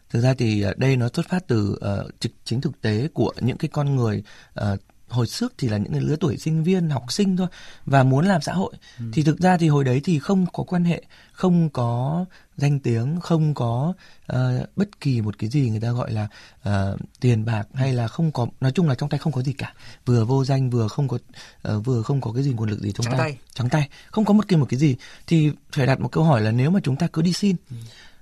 thực 0.10 0.22
ra 0.22 0.34
thì 0.34 0.66
đây 0.78 0.98
nó 0.98 1.10
xuất 1.14 1.30
phát 1.30 1.48
từ 1.48 1.80
uh, 2.06 2.32
chính 2.44 2.62
thực 2.62 2.82
tế 2.82 3.08
của 3.14 3.34
những 3.42 3.58
cái 3.58 3.70
con 3.74 3.96
người 3.96 4.24
uh, 4.60 4.80
hồi 5.12 5.28
trước 5.28 5.54
thì 5.58 5.70
là 5.70 5.78
những 5.78 6.04
lứa 6.04 6.16
tuổi 6.20 6.38
sinh 6.38 6.64
viên 6.64 6.90
học 6.90 7.12
sinh 7.12 7.38
thôi 7.38 7.48
và 7.86 8.04
muốn 8.04 8.26
làm 8.26 8.42
xã 8.42 8.54
hội. 8.54 8.74
Ừ. 9.00 9.06
thì 9.14 9.24
thực 9.24 9.40
ra 9.40 9.58
thì 9.58 9.68
hồi 9.68 9.84
đấy 9.84 10.02
thì 10.04 10.20
không 10.20 10.46
có 10.54 10.64
quan 10.64 10.84
hệ 10.84 11.04
không 11.32 11.70
có 11.70 12.26
danh 12.58 12.80
tiếng 12.80 13.20
không 13.20 13.54
có 13.54 13.94
uh, 14.34 14.38
bất 14.76 15.00
kỳ 15.02 15.22
một 15.22 15.38
cái 15.38 15.50
gì 15.50 15.70
người 15.70 15.80
ta 15.80 15.92
gọi 15.92 16.12
là 16.12 16.28
uh, 16.70 17.00
tiền 17.20 17.46
bạc 17.46 17.68
hay 17.74 17.94
là 17.94 18.08
không 18.08 18.32
có 18.32 18.48
nói 18.62 18.72
chung 18.72 18.88
là 18.88 18.96
trong 18.96 19.10
tay 19.10 19.20
không 19.20 19.34
có 19.34 19.42
gì 19.42 19.54
cả. 19.54 19.74
Vừa 20.06 20.26
vô 20.26 20.46
danh 20.46 20.70
vừa 20.70 20.88
không 20.88 21.08
có 21.08 21.18
uh, 21.18 21.86
vừa 21.86 22.02
không 22.02 22.22
có 22.22 22.32
cái 22.32 22.44
gì 22.44 22.54
nguồn 22.54 22.70
lực 22.70 22.80
gì 22.80 22.92
trong 22.92 23.06
trắng 23.06 23.18
tay. 23.18 23.20
tay. 23.20 23.38
Trắng 23.54 23.70
tay. 23.70 23.90
Không 24.12 24.26
có 24.26 24.34
một 24.34 24.46
cái 24.48 24.60
một 24.60 24.68
cái 24.70 24.80
gì. 24.80 24.96
Thì 25.28 25.52
phải 25.72 25.86
đặt 25.86 26.00
một 26.00 26.12
câu 26.12 26.24
hỏi 26.24 26.42
là 26.42 26.52
nếu 26.52 26.70
mà 26.70 26.80
chúng 26.84 26.96
ta 26.96 27.08
cứ 27.14 27.22
đi 27.22 27.34
xin 27.34 27.56
ừ 27.70 27.76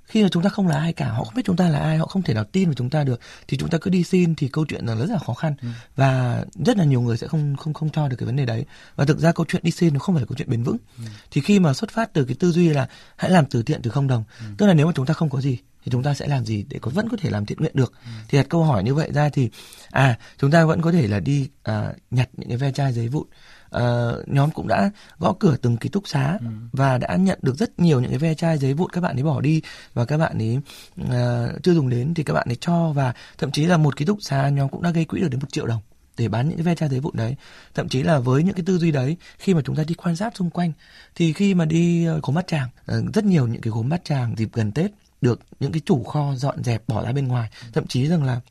khi 0.09 0.23
mà 0.23 0.29
chúng 0.31 0.43
ta 0.43 0.49
không 0.49 0.67
là 0.67 0.77
ai 0.77 0.93
cả 0.93 1.09
họ 1.09 1.23
không 1.23 1.33
biết 1.35 1.41
chúng 1.45 1.55
ta 1.55 1.69
là 1.69 1.79
ai 1.79 1.97
họ 1.97 2.05
không 2.05 2.21
thể 2.21 2.33
nào 2.33 2.43
tin 2.43 2.65
vào 2.65 2.73
chúng 2.73 2.89
ta 2.89 3.03
được 3.03 3.19
thì 3.47 3.57
chúng 3.57 3.69
ta 3.69 3.77
cứ 3.77 3.89
đi 3.89 4.03
xin 4.03 4.35
thì 4.35 4.47
câu 4.47 4.65
chuyện 4.65 4.85
là 4.85 4.95
rất 4.95 5.09
là 5.09 5.17
khó 5.17 5.33
khăn 5.33 5.55
ừ. 5.61 5.67
và 5.95 6.43
rất 6.65 6.77
là 6.77 6.83
nhiều 6.83 7.01
người 7.01 7.17
sẽ 7.17 7.27
không 7.27 7.55
không 7.55 7.73
không 7.73 7.89
cho 7.89 8.07
được 8.07 8.15
cái 8.19 8.25
vấn 8.25 8.35
đề 8.35 8.45
đấy 8.45 8.65
và 8.95 9.05
thực 9.05 9.19
ra 9.19 9.31
câu 9.31 9.45
chuyện 9.49 9.61
đi 9.65 9.71
xin 9.71 9.93
nó 9.93 9.99
không 9.99 10.15
phải 10.15 10.21
là 10.21 10.25
câu 10.25 10.35
chuyện 10.37 10.49
bền 10.49 10.63
vững 10.63 10.77
ừ. 10.97 11.03
thì 11.31 11.41
khi 11.41 11.59
mà 11.59 11.73
xuất 11.73 11.91
phát 11.91 12.13
từ 12.13 12.25
cái 12.25 12.35
tư 12.39 12.51
duy 12.51 12.69
là 12.69 12.87
hãy 13.15 13.31
làm 13.31 13.45
từ 13.45 13.63
thiện 13.63 13.81
từ 13.81 13.91
không 13.91 14.07
đồng 14.07 14.23
ừ. 14.39 14.45
tức 14.57 14.65
là 14.67 14.73
nếu 14.73 14.85
mà 14.85 14.91
chúng 14.95 15.05
ta 15.05 15.13
không 15.13 15.29
có 15.29 15.41
gì 15.41 15.57
thì 15.85 15.91
chúng 15.91 16.03
ta 16.03 16.13
sẽ 16.13 16.27
làm 16.27 16.45
gì 16.45 16.65
để 16.69 16.79
có 16.81 16.91
vẫn 16.91 17.09
có 17.09 17.17
thể 17.21 17.29
làm 17.29 17.45
thiện 17.45 17.57
nguyện 17.57 17.71
được 17.75 17.93
ừ. 18.05 18.09
thì 18.27 18.37
đặt 18.37 18.45
câu 18.49 18.63
hỏi 18.63 18.83
như 18.83 18.93
vậy 18.93 19.09
ra 19.13 19.29
thì 19.29 19.49
à 19.91 20.17
chúng 20.37 20.51
ta 20.51 20.65
vẫn 20.65 20.81
có 20.81 20.91
thể 20.91 21.07
là 21.07 21.19
đi 21.19 21.49
à, 21.63 21.93
nhặt 22.11 22.29
những 22.37 22.49
cái 22.49 22.57
ve 22.57 22.71
chai 22.71 22.93
giấy 22.93 23.07
vụn 23.07 23.27
uh, 23.75 24.27
nhóm 24.27 24.51
cũng 24.51 24.67
đã 24.67 24.91
gõ 25.19 25.33
cửa 25.39 25.55
từng 25.61 25.77
ký 25.77 25.89
túc 25.89 26.07
xá 26.07 26.37
ừ. 26.41 26.47
và 26.71 26.97
đã 26.97 27.15
nhận 27.15 27.39
được 27.41 27.57
rất 27.57 27.79
nhiều 27.79 27.99
những 28.01 28.09
cái 28.09 28.19
ve 28.19 28.33
chai 28.33 28.57
giấy 28.57 28.73
vụn 28.73 28.89
các 28.89 29.01
bạn 29.01 29.17
ấy 29.17 29.23
bỏ 29.23 29.41
đi 29.41 29.61
và 29.93 30.05
các 30.05 30.17
bạn 30.17 30.37
ấy 30.37 30.59
uh, 31.01 31.63
chưa 31.63 31.73
dùng 31.73 31.89
đến 31.89 32.13
thì 32.13 32.23
các 32.23 32.33
bạn 32.33 32.47
ấy 32.49 32.57
cho 32.61 32.91
và 32.95 33.13
thậm 33.37 33.51
chí 33.51 33.65
là 33.65 33.77
một 33.77 33.95
ký 33.95 34.05
túc 34.05 34.17
xá 34.21 34.49
nhóm 34.49 34.69
cũng 34.69 34.81
đã 34.81 34.89
gây 34.89 35.05
quỹ 35.05 35.21
được 35.21 35.29
đến 35.31 35.39
một 35.39 35.51
triệu 35.51 35.65
đồng 35.65 35.81
để 36.17 36.27
bán 36.27 36.49
những 36.49 36.57
cái 36.57 36.63
ve 36.63 36.75
chai 36.75 36.89
giấy 36.89 36.99
vụn 36.99 37.15
đấy. 37.15 37.35
Thậm 37.73 37.89
chí 37.89 38.03
là 38.03 38.19
với 38.19 38.43
những 38.43 38.55
cái 38.55 38.63
tư 38.65 38.77
duy 38.77 38.91
đấy 38.91 39.17
khi 39.37 39.53
mà 39.53 39.61
chúng 39.65 39.75
ta 39.75 39.83
đi 39.83 39.93
quan 39.93 40.15
sát 40.15 40.35
xung 40.35 40.49
quanh 40.49 40.71
thì 41.15 41.33
khi 41.33 41.53
mà 41.53 41.65
đi 41.65 42.05
gốm 42.05 42.35
bát 42.35 42.47
tràng 42.47 42.69
rất 43.13 43.25
nhiều 43.25 43.47
những 43.47 43.61
cái 43.61 43.71
gốm 43.71 43.89
bát 43.89 44.05
tràng 44.05 44.35
dịp 44.37 44.49
gần 44.53 44.71
tết 44.71 44.91
được 45.21 45.39
những 45.59 45.71
cái 45.71 45.81
chủ 45.85 46.03
kho 46.03 46.35
dọn 46.35 46.63
dẹp 46.63 46.87
bỏ 46.87 47.03
ra 47.03 47.11
bên 47.11 47.27
ngoài. 47.27 47.49
Thậm 47.73 47.87
chí 47.87 48.07
rằng 48.07 48.23
là 48.23 48.41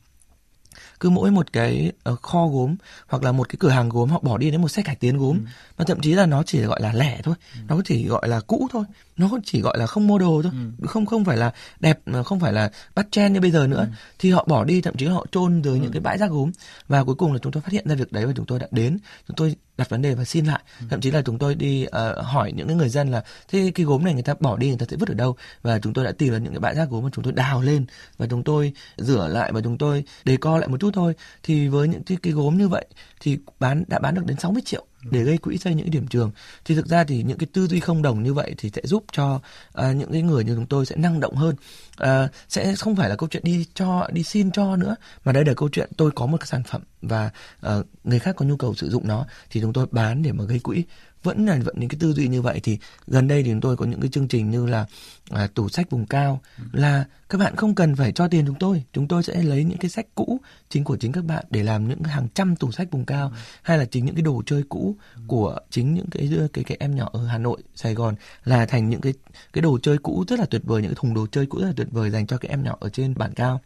cứ 0.99 1.09
mỗi 1.09 1.31
một 1.31 1.53
cái 1.53 1.91
uh, 2.09 2.21
kho 2.21 2.47
gốm 2.47 2.75
hoặc 3.07 3.23
là 3.23 3.31
một 3.31 3.49
cái 3.49 3.55
cửa 3.59 3.69
hàng 3.69 3.89
gốm 3.89 4.09
họ 4.09 4.19
bỏ 4.23 4.37
đi 4.37 4.51
đến 4.51 4.61
một 4.61 4.67
xe 4.67 4.81
cải 4.81 4.95
tiến 4.95 5.17
gốm 5.17 5.37
ừ. 5.37 5.45
mà 5.77 5.85
thậm 5.85 6.01
chí 6.01 6.13
là 6.13 6.25
nó 6.25 6.43
chỉ 6.43 6.61
gọi 6.61 6.81
là 6.81 6.93
lẻ 6.93 7.19
thôi 7.23 7.35
ừ. 7.53 7.59
nó 7.67 7.81
chỉ 7.85 8.07
gọi 8.07 8.27
là 8.27 8.39
cũ 8.39 8.67
thôi 8.71 8.83
nó 9.17 9.29
chỉ 9.45 9.61
gọi 9.61 9.77
là 9.77 9.87
không 9.87 10.07
mô 10.07 10.17
đồ 10.17 10.41
thôi 10.43 10.51
ừ. 10.81 10.87
không 10.87 11.05
không 11.05 11.25
phải 11.25 11.37
là 11.37 11.51
đẹp 11.79 11.99
không 12.25 12.39
phải 12.39 12.53
là 12.53 12.71
bắt 12.95 13.07
chen 13.11 13.33
như 13.33 13.41
bây 13.41 13.51
giờ 13.51 13.67
nữa 13.67 13.85
ừ. 13.89 13.91
thì 14.19 14.31
họ 14.31 14.45
bỏ 14.47 14.63
đi 14.63 14.81
thậm 14.81 14.95
chí 14.97 15.05
họ 15.05 15.25
chôn 15.31 15.61
dưới 15.61 15.73
ừ. 15.73 15.81
những 15.81 15.91
cái 15.91 16.01
bãi 16.01 16.17
rác 16.17 16.31
gốm 16.31 16.51
và 16.87 17.03
cuối 17.03 17.15
cùng 17.15 17.33
là 17.33 17.39
chúng 17.41 17.51
tôi 17.51 17.61
phát 17.61 17.71
hiện 17.71 17.87
ra 17.87 17.95
việc 17.95 18.11
đấy 18.11 18.25
và 18.25 18.33
chúng 18.35 18.45
tôi 18.45 18.59
đã 18.59 18.67
đến 18.71 18.97
chúng 19.27 19.35
tôi 19.35 19.55
đặt 19.77 19.89
vấn 19.89 20.01
đề 20.01 20.15
và 20.15 20.25
xin 20.25 20.45
lại 20.45 20.59
ừ. 20.79 20.85
thậm 20.89 21.01
chí 21.01 21.11
là 21.11 21.21
chúng 21.21 21.37
tôi 21.37 21.55
đi 21.55 21.85
uh, 21.85 22.25
hỏi 22.25 22.51
những 22.51 22.77
người 22.77 22.89
dân 22.89 23.11
là 23.11 23.23
thế 23.47 23.71
cái 23.75 23.85
gốm 23.85 24.03
này 24.03 24.13
người 24.13 24.23
ta 24.23 24.33
bỏ 24.39 24.57
đi 24.57 24.67
người 24.67 24.77
ta 24.77 24.85
sẽ 24.89 24.97
vứt 24.97 25.09
ở 25.09 25.13
đâu 25.13 25.35
và 25.61 25.79
chúng 25.79 25.93
tôi 25.93 26.05
đã 26.05 26.11
tìm 26.11 26.33
được 26.33 26.37
những 26.37 26.53
cái 26.53 26.59
bãi 26.59 26.75
rác 26.75 26.89
gốm 26.89 27.03
mà 27.03 27.09
chúng 27.13 27.23
tôi 27.23 27.33
đào 27.33 27.61
lên 27.61 27.85
và 28.17 28.27
chúng 28.29 28.43
tôi 28.43 28.73
rửa 28.97 29.27
lại 29.27 29.51
và 29.51 29.61
chúng 29.61 29.77
tôi 29.77 30.03
đề 30.25 30.37
co 30.37 30.57
lại 30.57 30.67
một 30.67 30.77
chút 30.79 30.88
thôi. 30.91 31.13
Thì 31.43 31.67
với 31.67 31.87
những 31.87 32.03
cái, 32.03 32.17
cái 32.23 32.33
gốm 32.33 32.57
như 32.57 32.67
vậy 32.67 32.85
thì 33.19 33.37
bán 33.59 33.83
đã 33.87 33.99
bán 33.99 34.15
được 34.15 34.25
đến 34.25 34.39
60 34.39 34.61
triệu 34.65 34.85
để 35.11 35.23
gây 35.23 35.37
quỹ 35.37 35.57
xây 35.57 35.75
những 35.75 35.85
cái 35.85 35.91
điểm 35.91 36.07
trường. 36.07 36.31
Thì 36.65 36.75
thực 36.75 36.87
ra 36.87 37.03
thì 37.03 37.23
những 37.23 37.37
cái 37.37 37.47
tư 37.53 37.67
duy 37.67 37.79
không 37.79 38.01
đồng 38.01 38.23
như 38.23 38.33
vậy 38.33 38.55
thì 38.57 38.71
sẽ 38.75 38.81
giúp 38.85 39.03
cho 39.11 39.35
uh, 39.35 39.95
những 39.95 40.11
cái 40.11 40.21
người 40.21 40.43
như 40.43 40.55
chúng 40.55 40.65
tôi 40.65 40.85
sẽ 40.85 40.95
năng 40.95 41.19
động 41.19 41.35
hơn. 41.35 41.55
Uh, 42.03 42.31
sẽ 42.49 42.75
không 42.75 42.95
phải 42.95 43.09
là 43.09 43.15
câu 43.15 43.29
chuyện 43.29 43.43
đi 43.43 43.65
cho 43.73 44.07
đi 44.11 44.23
xin 44.23 44.51
cho 44.51 44.75
nữa 44.75 44.95
mà 45.25 45.31
đây 45.31 45.45
là 45.45 45.53
câu 45.53 45.69
chuyện 45.71 45.89
tôi 45.97 46.11
có 46.11 46.25
một 46.25 46.37
cái 46.37 46.47
sản 46.47 46.63
phẩm 46.63 46.81
và 47.01 47.29
uh, 47.65 47.85
người 48.03 48.19
khác 48.19 48.35
có 48.35 48.45
nhu 48.45 48.57
cầu 48.57 48.75
sử 48.75 48.89
dụng 48.89 49.07
nó 49.07 49.25
thì 49.49 49.61
chúng 49.61 49.73
tôi 49.73 49.87
bán 49.91 50.23
để 50.23 50.31
mà 50.31 50.43
gây 50.43 50.59
quỹ 50.59 50.83
vẫn 51.23 51.45
là 51.45 51.59
vẫn 51.63 51.75
những 51.79 51.89
cái 51.89 51.97
tư 51.99 52.13
duy 52.13 52.27
như 52.27 52.41
vậy 52.41 52.59
thì 52.63 52.77
gần 53.07 53.27
đây 53.27 53.43
thì 53.43 53.49
chúng 53.49 53.61
tôi 53.61 53.77
có 53.77 53.85
những 53.85 54.01
cái 54.01 54.09
chương 54.09 54.27
trình 54.27 54.51
như 54.51 54.65
là 54.65 54.85
à, 55.29 55.47
tủ 55.47 55.69
sách 55.69 55.89
vùng 55.89 56.05
cao 56.05 56.41
là 56.71 57.05
các 57.29 57.37
bạn 57.37 57.55
không 57.55 57.75
cần 57.75 57.95
phải 57.95 58.11
cho 58.11 58.27
tiền 58.27 58.45
chúng 58.45 58.59
tôi. 58.59 58.83
Chúng 58.93 59.07
tôi 59.07 59.23
sẽ 59.23 59.43
lấy 59.43 59.63
những 59.63 59.77
cái 59.77 59.89
sách 59.89 60.05
cũ 60.15 60.39
chính 60.69 60.83
của 60.83 60.97
chính 60.97 61.11
các 61.11 61.25
bạn 61.25 61.45
để 61.49 61.63
làm 61.63 61.87
những 61.87 62.03
hàng 62.03 62.27
trăm 62.33 62.55
tủ 62.55 62.71
sách 62.71 62.91
vùng 62.91 63.05
cao 63.05 63.31
hay 63.61 63.77
là 63.77 63.85
chính 63.85 64.05
những 64.05 64.15
cái 64.15 64.21
đồ 64.21 64.43
chơi 64.45 64.63
cũ 64.69 64.95
của 65.27 65.59
chính 65.69 65.93
những 65.93 66.09
cái 66.11 66.29
cái 66.53 66.63
cái 66.63 66.77
em 66.79 66.95
nhỏ 66.95 67.09
ở 67.13 67.25
Hà 67.25 67.37
Nội 67.37 67.63
Sài 67.75 67.93
Gòn 67.93 68.15
là 68.43 68.65
thành 68.65 68.89
những 68.89 69.01
cái 69.01 69.13
cái 69.53 69.61
đồ 69.61 69.79
chơi 69.79 69.97
cũ 69.97 70.25
rất 70.27 70.39
là 70.39 70.45
tuyệt 70.45 70.61
vời 70.65 70.81
những 70.81 70.91
cái 70.91 70.97
thùng 70.99 71.13
đồ 71.13 71.27
chơi 71.31 71.45
cũ 71.45 71.59
rất 71.59 71.67
là 71.67 71.73
tuyệt 71.75 71.87
vời 71.91 72.09
dành 72.09 72.27
cho 72.27 72.37
các 72.37 72.51
em 72.51 72.63
nhỏ 72.63 72.77
ở 72.79 72.89
trên 72.89 73.13
bản 73.17 73.33
cao. 73.33 73.61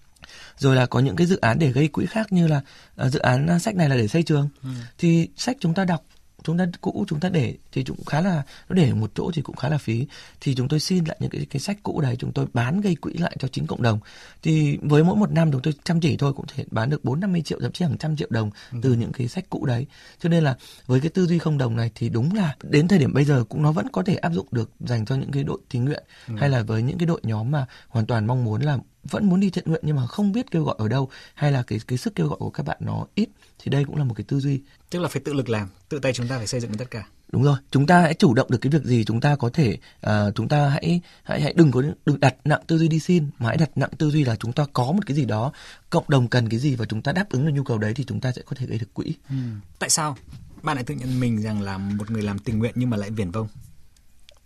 Rồi 0.58 0.76
là 0.76 0.86
có 0.86 1.00
những 1.00 1.16
cái 1.16 1.28
dự 1.28 1.38
án 1.38 1.60
để 1.60 1.72
gây 1.72 1.88
quỹ 1.88 2.06
khác 2.06 2.34
như 2.34 2.48
là 2.48 2.62
uh, 3.06 3.12
dự 3.12 3.20
án 3.20 3.60
sách 3.60 3.76
này 3.76 3.90
là 3.90 3.96
để 3.96 4.08
xây 4.08 4.24
trường. 4.24 4.50
Ừ. 4.64 4.70
thì 4.98 5.30
sách 5.36 5.58
chúng 5.60 5.74
ta 5.74 5.86
đọc 5.86 6.04
chúng 6.44 6.58
ta 6.58 6.66
cũ 6.82 7.06
chúng 7.08 7.20
ta 7.20 7.30
để 7.30 7.56
thì 7.72 7.84
cũng 7.84 8.06
khá 8.06 8.22
là 8.22 8.44
nó 8.70 8.76
để 8.76 8.94
một 8.94 9.12
chỗ 9.16 9.32
thì 9.34 9.42
cũng 9.42 9.56
khá 9.56 9.70
là 9.70 9.78
phí 9.78 10.08
thì 10.42 10.56
chúng 10.56 10.68
tôi 10.68 10.80
xin 10.80 11.06
lại 11.06 11.18
những 11.20 11.30
cái 11.30 11.46
cái 11.50 11.60
sách 11.60 11.78
cũ 11.84 12.02
đấy 12.02 12.16
chúng 12.20 12.32
tôi 12.32 12.46
bán 12.54 12.82
gây 12.82 12.96
quỹ 12.96 13.14
lại 13.14 13.36
cho 13.40 13.48
chính 13.48 13.68
cộng 13.68 13.82
đồng 13.82 14.00
thì 14.42 14.78
với 14.82 15.04
mỗi 15.04 15.16
một 15.16 15.32
năm 15.32 15.52
chúng 15.52 15.62
tôi 15.62 15.74
chăm 15.84 16.00
chỉ 16.00 16.18
thôi 16.18 16.34
cũng 16.34 16.46
thể 16.56 16.66
bán 16.72 16.90
được 16.90 17.04
bốn 17.04 17.20
năm 17.20 17.32
mươi 17.32 17.42
triệu 17.42 17.60
thậm 17.60 17.72
chí 17.72 17.86
hàng 17.86 17.98
trăm 17.98 18.16
triệu 18.16 18.28
đồng 18.32 18.52
ừ. 18.72 18.80
từ 18.82 18.94
những 18.94 19.12
cái 19.12 19.28
sách 19.28 19.50
cũ 19.50 19.66
đấy 19.66 19.86
cho 20.20 20.30
nên 20.30 20.44
là 20.44 20.56
với 20.88 21.00
cái 21.00 21.10
tư 21.10 21.26
duy 21.26 21.40
không 21.40 21.58
đồng 21.58 21.76
này 21.76 21.92
thì 21.96 22.10
đúng 22.10 22.34
là 22.34 22.56
đến 22.64 22.88
thời 22.88 23.00
điểm 23.00 23.14
bây 23.14 23.26
giờ 23.26 23.44
cũng 23.50 23.64
nó 23.64 23.72
vẫn 23.72 23.88
có 23.92 24.04
thể 24.04 24.16
áp 24.16 24.34
dụng 24.34 24.48
được 24.52 24.72
dành 24.80 25.06
cho 25.06 25.16
những 25.16 25.32
cái 25.32 25.44
đội 25.44 25.60
tình 25.70 25.86
nguyện 25.86 26.04
ừ. 26.28 26.34
hay 26.38 26.50
là 26.50 26.64
với 26.64 26.82
những 26.82 26.98
cái 26.98 27.06
đội 27.06 27.20
nhóm 27.24 27.52
mà 27.52 27.66
hoàn 27.88 28.06
toàn 28.06 28.28
mong 28.28 28.44
muốn 28.44 28.62
là 28.62 28.78
vẫn 29.04 29.30
muốn 29.30 29.40
đi 29.40 29.50
thiện 29.50 29.64
nguyện 29.68 29.82
nhưng 29.86 29.96
mà 29.96 30.08
không 30.08 30.32
biết 30.32 30.52
kêu 30.52 30.64
gọi 30.64 30.76
ở 30.78 30.88
đâu 30.88 31.10
hay 31.34 31.52
là 31.52 31.64
cái 31.64 31.80
cái 31.88 31.98
sức 31.98 32.16
kêu 32.16 32.28
gọi 32.28 32.38
của 32.40 32.50
các 32.50 32.66
bạn 32.66 32.78
nó 32.80 33.06
ít 33.16 33.30
thì 33.60 33.70
đây 33.70 33.86
cũng 33.86 33.96
là 33.96 34.04
một 34.04 34.14
cái 34.14 34.24
tư 34.28 34.40
duy. 34.40 34.62
Tức 34.90 35.00
là 35.00 35.08
phải 35.08 35.22
tự 35.26 35.34
lực 35.34 35.50
làm 35.50 35.68
tự 35.90 36.00
tay 36.00 36.14
chúng 36.14 36.28
ta 36.28 36.38
phải 36.38 36.48
xây 36.48 36.60
dựng 36.60 36.74
tất 36.74 36.92
cả. 36.92 37.08
Đúng 37.32 37.44
rồi 37.44 37.58
chúng 37.72 37.88
ta 37.88 38.02
hãy 38.02 38.14
chủ 38.14 38.34
động 38.34 38.52
được 38.52 38.58
cái 38.58 38.70
việc 38.70 38.84
gì 38.84 39.06
chúng 39.06 39.22
ta 39.22 39.36
có 39.36 39.50
thể 39.54 39.78
uh, 40.08 40.12
chúng 40.36 40.48
ta 40.48 40.70
hãy 40.70 41.02
hãy 41.24 41.42
hãy 41.42 41.54
đừng 41.54 41.72
có 41.72 41.82
đừng 42.06 42.20
đặt 42.20 42.36
nặng 42.46 42.62
tư 42.68 42.78
duy 42.78 42.88
đi 42.88 43.00
xin 43.00 43.30
mà 43.40 43.48
hãy 43.48 43.58
đặt 43.58 43.78
nặng 43.78 43.90
tư 43.98 44.12
duy 44.12 44.24
là 44.24 44.36
chúng 44.36 44.54
ta 44.54 44.66
có 44.74 44.84
một 44.84 45.06
cái 45.06 45.16
gì 45.18 45.26
đó 45.26 45.52
cộng 45.90 46.04
đồng 46.08 46.28
cần 46.28 46.50
cái 46.50 46.60
gì 46.60 46.76
và 46.76 46.86
chúng 46.86 47.02
ta 47.02 47.12
đáp 47.12 47.26
ứng 47.30 47.46
được 47.46 47.52
nhu 47.56 47.64
cầu 47.64 47.78
đấy 47.78 47.94
thì 47.96 48.04
chúng 48.04 48.20
ta 48.20 48.32
sẽ 48.32 48.42
có 48.46 48.56
thể 48.56 48.66
gây 48.66 48.78
được 48.78 48.94
quỹ. 48.94 49.16
Ừ. 49.30 49.36
tại 49.80 49.90
sao 49.90 50.18
bạn 50.62 50.76
lại 50.76 50.84
tự 50.84 50.96
nhận 50.96 51.20
mình 51.20 51.42
rằng 51.42 51.62
là 51.62 51.78
một 51.78 52.12
người 52.12 52.22
làm 52.22 52.40
tình 52.40 52.60
nguyện 52.60 52.74
nhưng 52.76 52.90
mà 52.90 52.98
lại 52.98 53.12
viển 53.12 53.32
vông 53.32 53.48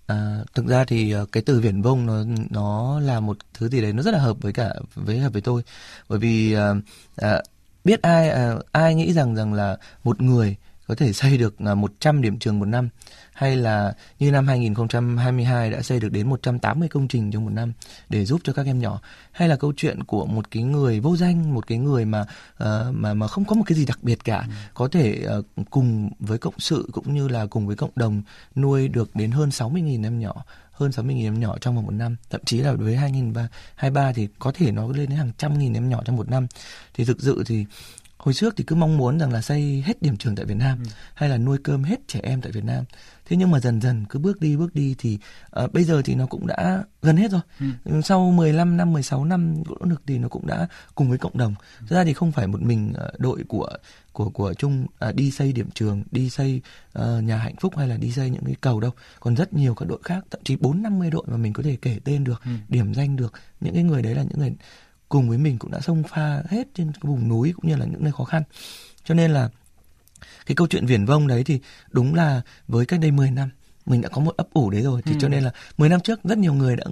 À, 0.08 0.44
thực 0.56 0.66
ra 0.68 0.84
thì 0.86 1.12
ờ, 1.12 1.26
cái 1.32 1.44
từ 1.46 1.60
viển 1.60 1.82
vông 1.82 2.06
nó 2.06 2.24
nó 2.50 3.00
là 3.00 3.20
một 3.20 3.38
thứ 3.54 3.70
gì 3.70 3.82
đấy 3.82 3.94
nó 3.94 4.04
rất 4.04 4.12
là 4.14 4.20
hợp 4.20 4.38
với 4.42 4.54
cả 4.54 4.74
với 4.96 5.20
hợp 5.20 5.34
với 5.34 5.42
tôi. 5.42 5.64
Bởi 6.10 6.20
vì 6.20 6.54
à, 6.54 6.74
à, 7.16 7.42
biết 7.84 8.02
ai 8.02 8.30
à, 8.30 8.56
ai 8.72 8.96
nghĩ 8.96 9.14
rằng 9.14 9.36
rằng 9.36 9.54
là 9.54 9.78
một 10.04 10.22
người 10.22 10.56
có 10.88 10.96
thể 10.96 11.13
xây 11.13 11.38
được 11.38 11.62
100 11.62 12.22
điểm 12.22 12.39
trường 12.39 12.60
một 12.60 12.65
năm 12.65 12.89
hay 13.34 13.56
là 13.56 13.94
như 14.20 14.32
năm 14.32 14.48
2022 14.48 15.72
đã 15.72 15.82
xây 15.82 16.00
được 16.00 16.10
đến 16.10 16.29
180 16.29 16.89
công 16.89 17.08
trình 17.08 17.32
trong 17.32 17.46
một 17.46 17.51
năm 17.53 17.74
để 18.10 18.25
giúp 18.25 18.41
cho 18.44 18.53
các 18.53 18.65
em 18.65 18.79
nhỏ 18.79 19.01
hay 19.32 19.48
là 19.48 19.56
câu 19.56 19.74
chuyện 19.77 20.03
của 20.03 20.25
một 20.25 20.51
cái 20.51 20.63
người 20.63 21.00
vô 21.00 21.17
danh 21.17 21.53
một 21.53 21.67
cái 21.67 21.77
người 21.77 22.06
mà 22.06 22.22
uh, 22.63 22.67
mà 22.91 23.13
mà 23.13 23.27
không 23.27 23.46
có 23.46 23.56
một 23.56 23.63
cái 23.65 23.77
gì 23.77 23.86
đặc 23.86 24.00
biệt 24.01 24.24
cả 24.24 24.39
ừ. 24.39 24.53
có 24.74 24.88
thể 24.88 25.25
uh, 25.39 25.46
cùng 25.70 26.10
với 26.20 26.38
cộng 26.38 26.60
sự 26.60 26.89
cũng 26.91 27.13
như 27.13 27.27
là 27.27 27.46
cùng 27.46 27.67
với 27.67 27.75
cộng 27.75 27.91
đồng 27.96 28.22
nuôi 28.56 28.88
được 28.88 29.15
đến 29.15 29.32
hơn 29.32 29.50
60.000 29.50 30.03
em 30.03 30.20
nhỏ 30.20 30.44
hơn 30.77 30.91
60.000 30.91 31.24
em 31.24 31.39
nhỏ 31.39 31.58
trong 31.62 31.75
vòng 31.75 31.86
một 31.86 31.94
năm 31.94 32.15
thậm 32.29 32.41
chí 32.46 32.58
là 32.58 32.74
với 32.74 32.96
2023 32.96 34.12
thì 34.12 34.27
có 34.39 34.51
thể 34.51 34.72
nó 34.72 34.88
lên 34.88 34.96
đến 35.10 35.17
hàng 35.17 35.32
trăm 35.38 35.60
nghìn 35.60 35.74
em 35.74 35.89
nhỏ 35.89 36.01
trong 36.06 36.15
một 36.15 36.29
năm 36.29 36.48
thì 36.94 37.06
thực 37.06 37.22
sự 37.22 37.44
thì 37.46 37.65
hồi 38.17 38.33
trước 38.33 38.53
thì 38.57 38.63
cứ 38.63 38.75
mong 38.75 38.97
muốn 38.97 39.19
rằng 39.19 39.31
là 39.33 39.41
xây 39.41 39.83
hết 39.86 40.01
điểm 40.01 40.17
trường 40.17 40.36
tại 40.36 40.45
Việt 40.45 40.57
Nam 40.57 40.77
ừ. 40.83 40.89
hay 41.13 41.29
là 41.29 41.38
nuôi 41.38 41.57
cơm 41.63 41.83
hết 41.83 42.07
trẻ 42.07 42.19
em 42.24 42.41
tại 42.41 42.51
Việt 42.51 42.63
Nam 42.63 42.83
thế 43.25 43.38
nhưng 43.38 43.51
mà 43.51 43.59
dần 43.59 43.81
dần 43.81 44.05
cứ 44.09 44.19
bước 44.19 44.41
đi 44.41 44.57
bước 44.57 44.75
đi 44.75 44.95
thì 44.97 45.19
uh, 45.63 45.74
bây 45.74 45.83
giờ 45.83 46.01
thì 46.05 46.15
nó 46.15 46.25
cũng 46.25 46.47
đã 46.47 46.83
gần 47.01 47.17
hết 47.17 47.31
rồi 47.31 47.41
ừ. 47.59 47.65
ừ 47.83 48.01
sau 48.03 48.31
15 48.31 48.77
năm 48.77 48.93
16 48.93 49.25
năm 49.25 49.63
nỗ 49.69 49.75
lực 49.79 50.01
thì 50.07 50.17
nó 50.17 50.27
cũng 50.27 50.47
đã 50.47 50.67
cùng 50.95 51.09
với 51.09 51.17
cộng 51.17 51.38
đồng 51.38 51.55
thực 51.79 51.95
ra 51.95 52.03
thì 52.03 52.13
không 52.13 52.31
phải 52.31 52.47
một 52.47 52.62
mình 52.62 52.93
uh, 53.07 53.19
đội 53.19 53.43
của 53.47 53.69
của 54.13 54.29
của 54.29 54.53
chung 54.53 54.86
uh, 55.09 55.15
đi 55.15 55.31
xây 55.31 55.53
điểm 55.53 55.69
trường 55.74 56.03
đi 56.12 56.29
xây 56.29 56.62
uh, 57.00 57.24
nhà 57.24 57.38
hạnh 57.38 57.55
phúc 57.62 57.77
hay 57.77 57.88
là 57.88 57.97
đi 57.97 58.12
xây 58.12 58.29
những 58.29 58.45
cái 58.45 58.55
cầu 58.62 58.79
đâu 58.79 58.91
còn 59.19 59.36
rất 59.36 59.53
nhiều 59.53 59.75
các 59.75 59.86
đội 59.86 60.00
khác 60.03 60.25
thậm 60.31 60.41
chí 60.43 60.55
bốn 60.55 60.81
năm 60.81 61.00
mươi 61.00 61.09
đội 61.09 61.24
mà 61.27 61.38
mình 61.38 61.53
có 61.53 61.63
thể 61.63 61.77
kể 61.81 62.00
tên 62.03 62.24
được 62.24 62.41
ừ. 62.45 62.51
điểm 62.69 62.93
danh 62.93 63.15
được 63.15 63.33
những 63.62 63.74
cái 63.74 63.83
người 63.83 64.01
đấy 64.01 64.15
là 64.15 64.24
những 64.24 64.39
người 64.39 64.55
cùng 65.10 65.30
với 65.30 65.38
mình 65.38 65.58
cũng 65.60 65.72
đã 65.72 65.80
xông 65.80 66.04
pha 66.04 66.44
hết 66.50 66.68
trên 66.74 66.92
cái 66.92 67.02
vùng 67.02 67.30
núi 67.30 67.54
cũng 67.56 67.68
như 67.68 67.76
là 67.76 67.86
những 67.86 68.04
nơi 68.04 68.12
khó 68.12 68.24
khăn 68.24 68.44
cho 69.04 69.14
nên 69.14 69.32
là 69.32 69.50
cái 70.46 70.56
câu 70.56 70.68
chuyện 70.68 70.86
viển 70.86 71.06
vông 71.06 71.28
đấy 71.28 71.44
thì 71.44 71.60
đúng 71.90 72.16
là 72.16 72.42
với 72.68 72.86
cách 72.86 73.00
đây 73.00 73.12
10 73.12 73.32
năm 73.32 73.50
mình 73.86 74.02
đã 74.02 74.10
có 74.10 74.22
một 74.22 74.38
ấp 74.38 74.48
ủ 74.54 74.70
đấy 74.70 74.82
rồi 74.82 75.02
thì 75.02 75.12
ừ. 75.12 75.18
cho 75.22 75.28
nên 75.28 75.44
là 75.44 75.52
10 75.78 75.90
năm 75.90 76.00
trước 76.00 76.20
rất 76.24 76.38
nhiều 76.38 76.54
người 76.54 76.76
đã 76.76 76.86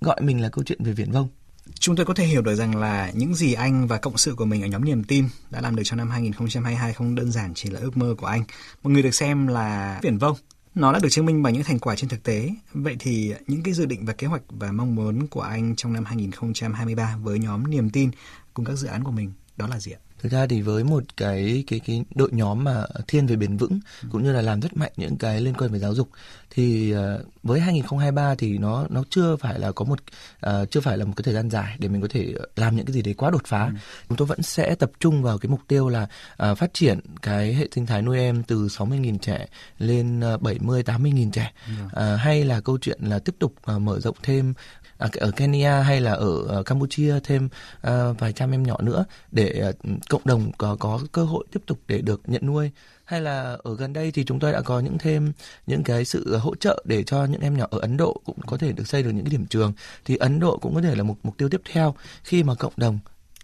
gọi 0.00 0.20
mình 0.20 0.40
là 0.40 0.48
câu 0.48 0.64
chuyện 0.64 0.84
về 0.84 0.92
viển 0.92 1.10
vông 1.10 1.28
Chúng 1.74 1.96
tôi 1.96 2.06
có 2.06 2.14
thể 2.14 2.26
hiểu 2.26 2.42
được 2.42 2.54
rằng 2.54 2.76
là 2.76 3.10
những 3.14 3.34
gì 3.34 3.52
anh 3.52 3.86
và 3.86 3.98
cộng 3.98 4.18
sự 4.18 4.34
của 4.34 4.44
mình 4.44 4.62
ở 4.62 4.66
nhóm 4.66 4.84
niềm 4.84 5.04
tin 5.04 5.28
đã 5.50 5.60
làm 5.60 5.76
được 5.76 5.82
trong 5.84 5.98
năm 5.98 6.10
2022 6.10 6.92
không 6.92 7.14
đơn 7.14 7.32
giản 7.32 7.54
chỉ 7.54 7.70
là 7.70 7.80
ước 7.80 7.96
mơ 7.96 8.14
của 8.18 8.26
anh. 8.26 8.44
Một 8.82 8.90
người 8.90 9.02
được 9.02 9.14
xem 9.14 9.46
là 9.46 9.98
viển 10.02 10.18
vông 10.18 10.36
nó 10.74 10.92
đã 10.92 10.98
được 11.02 11.08
chứng 11.10 11.26
minh 11.26 11.42
bằng 11.42 11.52
những 11.52 11.62
thành 11.62 11.78
quả 11.78 11.96
trên 11.96 12.10
thực 12.10 12.22
tế. 12.22 12.50
Vậy 12.72 12.96
thì 12.98 13.34
những 13.46 13.62
cái 13.62 13.74
dự 13.74 13.86
định 13.86 14.04
và 14.04 14.12
kế 14.12 14.26
hoạch 14.26 14.42
và 14.48 14.72
mong 14.72 14.94
muốn 14.94 15.26
của 15.26 15.40
anh 15.40 15.76
trong 15.76 15.92
năm 15.92 16.04
2023 16.04 17.16
với 17.22 17.38
nhóm 17.38 17.70
niềm 17.70 17.90
tin 17.90 18.10
cùng 18.54 18.64
các 18.64 18.74
dự 18.74 18.88
án 18.88 19.04
của 19.04 19.10
mình 19.10 19.32
đó 19.56 19.66
là 19.66 19.80
gì 19.80 19.92
ạ? 19.92 20.00
Thực 20.22 20.32
ra 20.32 20.46
thì 20.46 20.62
với 20.62 20.84
một 20.84 21.16
cái 21.16 21.64
cái 21.66 21.80
cái 21.86 22.04
đội 22.14 22.28
nhóm 22.32 22.64
mà 22.64 22.84
thiên 23.08 23.26
về 23.26 23.36
bền 23.36 23.56
vững 23.56 23.80
ừ. 24.02 24.08
cũng 24.12 24.22
như 24.22 24.32
là 24.32 24.42
làm 24.42 24.60
rất 24.60 24.76
mạnh 24.76 24.92
những 24.96 25.16
cái 25.16 25.40
liên 25.40 25.54
quan 25.54 25.72
về 25.72 25.78
giáo 25.78 25.94
dục 25.94 26.08
thì 26.54 26.94
uh, 26.94 27.00
với 27.42 27.60
2023 27.60 28.34
thì 28.34 28.58
nó 28.58 28.86
nó 28.90 29.02
chưa 29.10 29.36
phải 29.36 29.58
là 29.58 29.72
có 29.72 29.84
một 29.84 29.98
uh, 30.46 30.70
chưa 30.70 30.80
phải 30.80 30.98
là 30.98 31.04
một 31.04 31.12
cái 31.16 31.22
thời 31.22 31.34
gian 31.34 31.50
dài 31.50 31.76
để 31.78 31.88
mình 31.88 32.02
có 32.02 32.08
thể 32.10 32.34
làm 32.56 32.76
những 32.76 32.86
cái 32.86 32.92
gì 32.92 33.02
đấy 33.02 33.14
quá 33.14 33.30
đột 33.30 33.46
phá. 33.46 33.64
Ừ. 33.64 33.72
Chúng 34.08 34.16
tôi 34.16 34.26
vẫn 34.26 34.42
sẽ 34.42 34.74
tập 34.74 34.90
trung 35.00 35.22
vào 35.22 35.38
cái 35.38 35.50
mục 35.50 35.60
tiêu 35.68 35.88
là 35.88 36.02
uh, 36.02 36.58
phát 36.58 36.74
triển 36.74 37.00
cái 37.22 37.54
hệ 37.54 37.68
sinh 37.74 37.86
thái 37.86 38.02
nuôi 38.02 38.18
em 38.18 38.42
từ 38.42 38.66
60.000 38.66 39.18
trẻ 39.18 39.46
lên 39.78 40.34
uh, 40.34 40.42
70 40.42 40.82
80.000 40.82 41.30
trẻ. 41.30 41.52
Ừ. 41.66 41.72
Uh, 41.86 42.20
hay 42.20 42.44
là 42.44 42.60
câu 42.60 42.78
chuyện 42.80 42.98
là 43.02 43.18
tiếp 43.18 43.34
tục 43.38 43.54
uh, 43.76 43.80
mở 43.80 44.00
rộng 44.00 44.16
thêm 44.22 44.54
À, 45.02 45.08
ở 45.20 45.30
Kenya 45.30 45.80
hay 45.80 46.00
là 46.00 46.12
ở 46.12 46.44
ờ, 46.48 46.62
Campuchia 46.62 47.14
thêm 47.24 47.48
ờ, 47.80 48.12
vài 48.12 48.32
trăm 48.32 48.50
em 48.50 48.62
nhỏ 48.62 48.76
nữa 48.82 49.04
để 49.32 49.48
ờ, 49.48 49.72
cộng 50.08 50.22
đồng 50.24 50.52
có 50.58 50.76
có 50.80 51.00
cơ 51.12 51.24
hội 51.24 51.44
tiếp 51.52 51.60
tục 51.66 51.78
để 51.88 52.00
được 52.00 52.20
nhận 52.26 52.46
nuôi? 52.46 52.70
Hay 53.04 53.20
là 53.20 53.56
ở 53.62 53.76
gần 53.76 53.92
đây 53.92 54.10
thì 54.10 54.24
chúng 54.24 54.38
tôi 54.38 54.52
đã 54.52 54.60
có 54.60 54.80
những 54.80 54.98
thêm 54.98 55.32
những 55.66 55.82
cái 55.82 56.04
sự 56.04 56.36
hỗ 56.36 56.54
trợ 56.54 56.82
để 56.86 57.02
cho 57.02 57.24
những 57.24 57.40
em 57.40 57.56
nhỏ 57.56 57.66
ở 57.70 57.78
Ấn 57.78 57.96
Độ 57.96 58.20
cũng 58.24 58.38
có 58.46 58.56
thể 58.56 58.72
được 58.72 58.88
xây 58.88 59.02
được 59.02 59.10
những 59.10 59.24
cái 59.24 59.30
điểm 59.30 59.46
trường. 59.46 59.72
Thì 60.04 60.16
Ấn 60.16 60.40
Độ 60.40 60.58
cũng 60.58 60.74
có 60.74 60.80
thể 60.80 60.94
là 60.94 61.02
một 61.02 61.16
mục 61.22 61.36
tiêu 61.38 61.48
tiếp 61.48 61.60
theo 61.72 61.94
khi 62.24 62.42
mà 62.42 62.54
cộng 62.54 62.72
đồng 62.76 62.98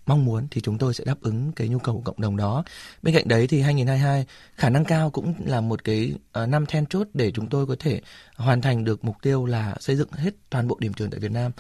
mong 0.08 0.24
muốn 0.24 0.46
thì 0.50 0.60
chúng 0.60 0.78
tôi 0.78 0.94
sẽ 0.94 1.04
đáp 1.04 1.20
ứng 1.20 1.52
cái 1.52 1.68
nhu 1.68 1.78
cầu 1.78 1.94
của 1.94 2.00
cộng 2.00 2.20
đồng 2.20 2.36
đó. 2.36 2.64
Bên 3.02 3.14
cạnh 3.14 3.28
đấy 3.28 3.46
thì 3.46 3.60
2022 3.60 4.26
khả 4.54 4.70
năng 4.70 4.84
cao 4.84 5.10
cũng 5.10 5.34
là 5.44 5.60
một 5.60 5.84
cái 5.84 6.14
uh, 6.42 6.48
năm 6.48 6.66
then 6.66 6.86
chốt 6.86 7.06
để 7.14 7.30
chúng 7.30 7.46
tôi 7.46 7.66
có 7.66 7.76
thể 7.78 8.00
hoàn 8.36 8.60
thành 8.60 8.84
được 8.84 9.04
mục 9.04 9.16
tiêu 9.22 9.46
là 9.46 9.74
xây 9.80 9.96
dựng 9.96 10.12
hết 10.12 10.30
toàn 10.50 10.68
bộ 10.68 10.76
điểm 10.80 10.92
trường 10.92 11.10
tại 11.10 11.20
Việt 11.20 11.32
Nam. 11.32 11.52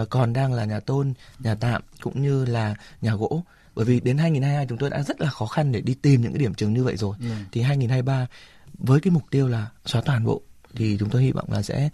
Uh, 0.00 0.10
còn 0.10 0.32
đang 0.32 0.52
là 0.52 0.64
nhà 0.64 0.80
tôn, 0.80 1.14
nhà 1.38 1.54
tạm 1.54 1.82
cũng 2.00 2.22
như 2.22 2.44
là 2.44 2.74
nhà 3.00 3.14
gỗ 3.14 3.42
bởi 3.74 3.84
vì 3.84 4.00
đến 4.00 4.18
2022 4.18 4.66
chúng 4.66 4.78
tôi 4.78 4.90
đã 4.90 5.02
rất 5.02 5.20
là 5.20 5.30
khó 5.30 5.46
khăn 5.46 5.72
để 5.72 5.80
đi 5.80 5.94
tìm 5.94 6.22
những 6.22 6.32
cái 6.32 6.38
điểm 6.38 6.54
trường 6.54 6.74
như 6.74 6.84
vậy 6.84 6.96
rồi. 6.96 7.16
Ừ. 7.20 7.26
Thì 7.52 7.62
2023 7.62 8.26
với 8.74 9.00
cái 9.00 9.10
mục 9.10 9.22
tiêu 9.30 9.48
là 9.48 9.66
xóa 9.84 10.02
toàn 10.04 10.24
bộ 10.24 10.42
thì 10.74 10.96
chúng 11.00 11.10
tôi 11.10 11.22
hy 11.22 11.32
vọng 11.32 11.52
là 11.52 11.62
sẽ 11.62 11.88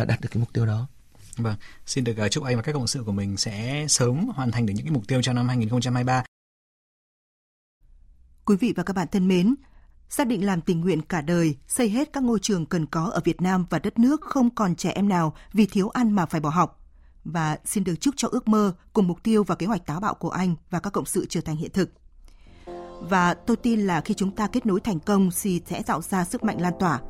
uh, 0.00 0.06
đạt 0.08 0.20
được 0.20 0.28
cái 0.30 0.40
mục 0.40 0.52
tiêu 0.52 0.66
đó. 0.66 0.86
Vâng, 1.36 1.54
xin 1.86 2.04
được 2.04 2.16
ờ, 2.16 2.28
chúc 2.28 2.44
anh 2.44 2.56
và 2.56 2.62
các 2.62 2.72
cộng 2.72 2.86
sự 2.86 3.02
của 3.06 3.12
mình 3.12 3.36
sẽ 3.36 3.86
sớm 3.88 4.28
hoàn 4.34 4.50
thành 4.50 4.66
được 4.66 4.72
những 4.76 4.86
cái 4.86 4.94
mục 4.94 5.08
tiêu 5.08 5.22
cho 5.22 5.32
năm 5.32 5.48
2023. 5.48 6.24
Quý 8.44 8.56
vị 8.56 8.72
và 8.76 8.82
các 8.82 8.96
bạn 8.96 9.08
thân 9.12 9.28
mến, 9.28 9.54
xác 10.08 10.26
định 10.26 10.46
làm 10.46 10.60
tình 10.60 10.80
nguyện 10.80 11.02
cả 11.02 11.20
đời, 11.20 11.56
xây 11.68 11.88
hết 11.88 12.12
các 12.12 12.22
ngôi 12.22 12.38
trường 12.38 12.66
cần 12.66 12.86
có 12.86 13.04
ở 13.04 13.20
Việt 13.24 13.42
Nam 13.42 13.66
và 13.70 13.78
đất 13.78 13.98
nước 13.98 14.20
không 14.20 14.50
còn 14.50 14.76
trẻ 14.76 14.90
em 14.90 15.08
nào 15.08 15.34
vì 15.52 15.66
thiếu 15.66 15.88
ăn 15.88 16.12
mà 16.12 16.26
phải 16.26 16.40
bỏ 16.40 16.50
học. 16.50 16.80
Và 17.24 17.58
xin 17.64 17.84
được 17.84 17.94
chúc 18.00 18.14
cho 18.16 18.28
ước 18.28 18.48
mơ 18.48 18.74
cùng 18.92 19.08
mục 19.08 19.22
tiêu 19.22 19.44
và 19.44 19.54
kế 19.54 19.66
hoạch 19.66 19.86
táo 19.86 20.00
bạo 20.00 20.14
của 20.14 20.30
anh 20.30 20.54
và 20.70 20.80
các 20.80 20.92
cộng 20.92 21.06
sự 21.06 21.26
trở 21.28 21.40
thành 21.40 21.56
hiện 21.56 21.70
thực. 21.72 21.90
Và 23.00 23.34
tôi 23.34 23.56
tin 23.56 23.80
là 23.80 24.00
khi 24.00 24.14
chúng 24.14 24.30
ta 24.30 24.46
kết 24.46 24.66
nối 24.66 24.80
thành 24.80 25.00
công 25.00 25.30
thì 25.42 25.62
sẽ 25.66 25.82
tạo 25.82 26.02
ra 26.02 26.24
sức 26.24 26.44
mạnh 26.44 26.60
lan 26.60 26.72
tỏa. 26.80 27.00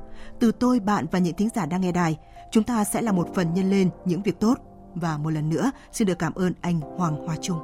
Từ 0.40 0.52
tôi, 0.52 0.80
bạn 0.80 1.06
và 1.12 1.18
những 1.18 1.36
thính 1.36 1.48
giả 1.54 1.66
đang 1.66 1.80
nghe 1.80 1.92
đài, 1.92 2.16
chúng 2.54 2.64
ta 2.64 2.84
sẽ 2.84 3.02
là 3.02 3.12
một 3.12 3.28
phần 3.34 3.54
nhân 3.54 3.70
lên 3.70 3.90
những 4.04 4.22
việc 4.22 4.40
tốt. 4.40 4.54
Và 4.94 5.16
một 5.16 5.30
lần 5.30 5.48
nữa, 5.50 5.70
xin 5.92 6.08
được 6.08 6.18
cảm 6.18 6.34
ơn 6.34 6.52
anh 6.60 6.80
Hoàng 6.80 7.26
Hoa 7.26 7.36
Trung. 7.42 7.58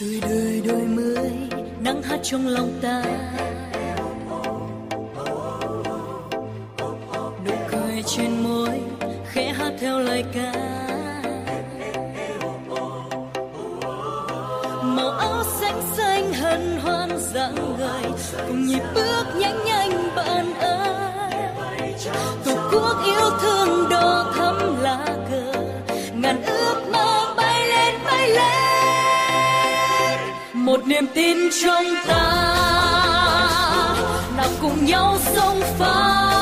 Tươi 0.00 0.20
đời 0.20 0.62
đôi 0.66 0.82
mươi, 0.82 1.30
nắng 1.80 2.02
hát 2.02 2.20
trong 2.22 2.46
lòng 2.46 2.72
ta. 2.82 3.04
Nụ 7.46 7.52
cười 7.70 8.02
trên 8.06 8.42
môi, 8.42 8.80
khẽ 9.26 9.52
hát 9.52 9.72
theo 9.80 9.98
lời 9.98 10.24
ca. 10.34 10.52
Màu 14.82 15.10
áo 15.10 15.44
xanh 15.60 15.82
xanh 15.96 16.32
hân 16.32 16.78
hoan 16.82 17.10
dáng 17.18 17.54
người, 17.54 18.12
cùng 18.48 18.66
nhịp 18.66 18.82
bước 18.94 19.24
nhanh 19.40 19.64
nhanh 19.64 19.79
niềm 30.90 31.06
tin 31.14 31.36
trong 31.62 31.84
ta. 32.08 32.56
Nào 34.36 34.48
cùng 34.60 34.84
nhau 34.84 35.16
sông 35.34 35.60
pha. 35.78 36.39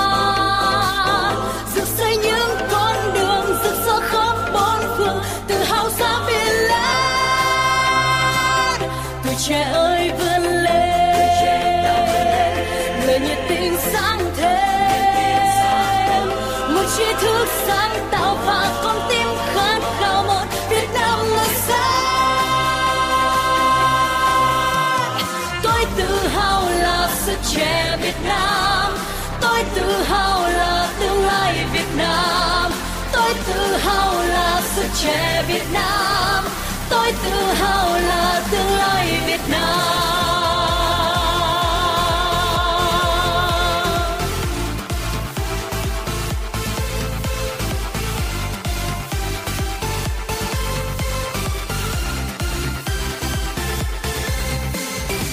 Trẻ 35.02 35.44
Việt 35.48 35.64
Nam. 35.72 36.44
Tôi 36.90 37.12
tự 37.24 37.30
hào 37.30 37.98
là 37.98 38.42
tương 38.50 38.76
lai 38.78 39.20
Việt 39.26 39.40
Nam. 39.50 39.78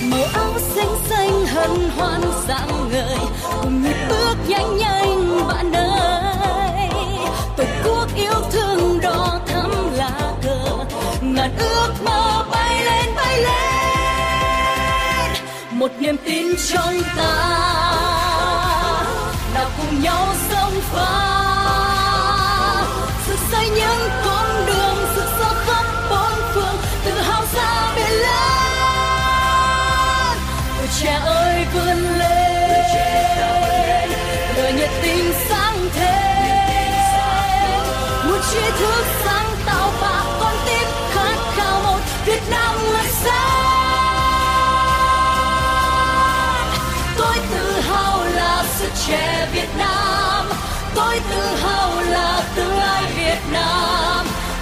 Màu 0.02 0.24
áo 0.34 0.60
xanh 0.76 0.96
xanh 1.10 1.46
hân 1.46 1.90
hoan 1.98 2.22
dạng 2.48 2.90
người, 2.90 3.18
cùng 3.62 3.84
nhịp 3.84 3.98
bước 4.10 4.36
nhanh 4.48 4.78
nhanh 4.78 4.85
một 15.86 15.92
niềm 16.00 16.16
tin 16.26 16.48
trong 16.68 17.02
ta, 17.18 17.34
nào 19.54 19.70
cùng 19.78 20.02
nhau 20.02 20.28
sông 20.50 20.74
pha 20.82 21.16
dựng 23.28 23.38
xây 23.52 23.70
những 23.70 24.10
con 24.26 24.66
đường 24.68 24.98
rực 25.16 25.26
rỡ 25.40 25.54
khắp 25.66 25.86
bốn 26.10 26.32
phương, 26.54 26.78
tự 27.06 27.12
hào 27.12 27.44
ra 27.56 27.94
biển 27.96 28.12
lớn 28.12 28.78
tuổi 30.78 30.88
trẻ 31.02 31.14
ơi, 31.26 31.66
vươn 31.74 31.98
lên 32.18 34.10
đời 34.58 34.74
nhiệt 34.74 34.90
tình 35.02 35.34
sáng 35.50 35.90
thêm 35.96 36.66
một 38.30 38.40
tri 38.52 38.62
thức 38.80 39.06
sáng 39.26 39.50
tạo 39.66 39.92
và 40.02 40.38
con 40.40 40.56
tim 40.66 40.88
khát 41.14 41.38
khao 41.56 41.82
một 41.84 42.00
Việt 42.26 42.42
Nam 42.50 42.76
ngời 42.92 43.08
sáng. 43.24 43.55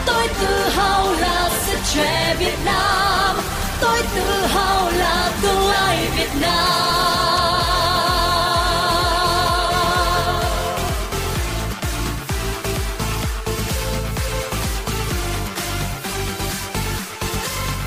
Tôi 0.05 0.27
tự 0.41 0.69
hào 0.69 1.11
là 1.13 1.49
sức 1.65 1.77
trẻ 1.93 2.35
Việt 2.39 2.57
Nam. 2.65 3.35
Tôi 3.81 4.01
tự 4.15 4.45
hào 4.45 4.91
là 4.91 5.31
tương 5.41 5.67
lai 5.67 6.07
Việt 6.17 6.29
Nam. 6.41 6.73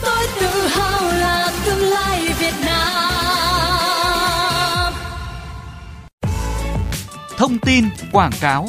Tôi 0.02 0.26
tự 0.40 0.68
hào 0.68 1.02
là 1.12 1.52
tương 1.64 1.82
lai 1.90 2.28
Việt 2.38 2.54
Nam. 2.64 2.86
Thông 7.36 7.58
tin, 7.58 7.84
quảng 8.12 8.32
cáo. 8.40 8.68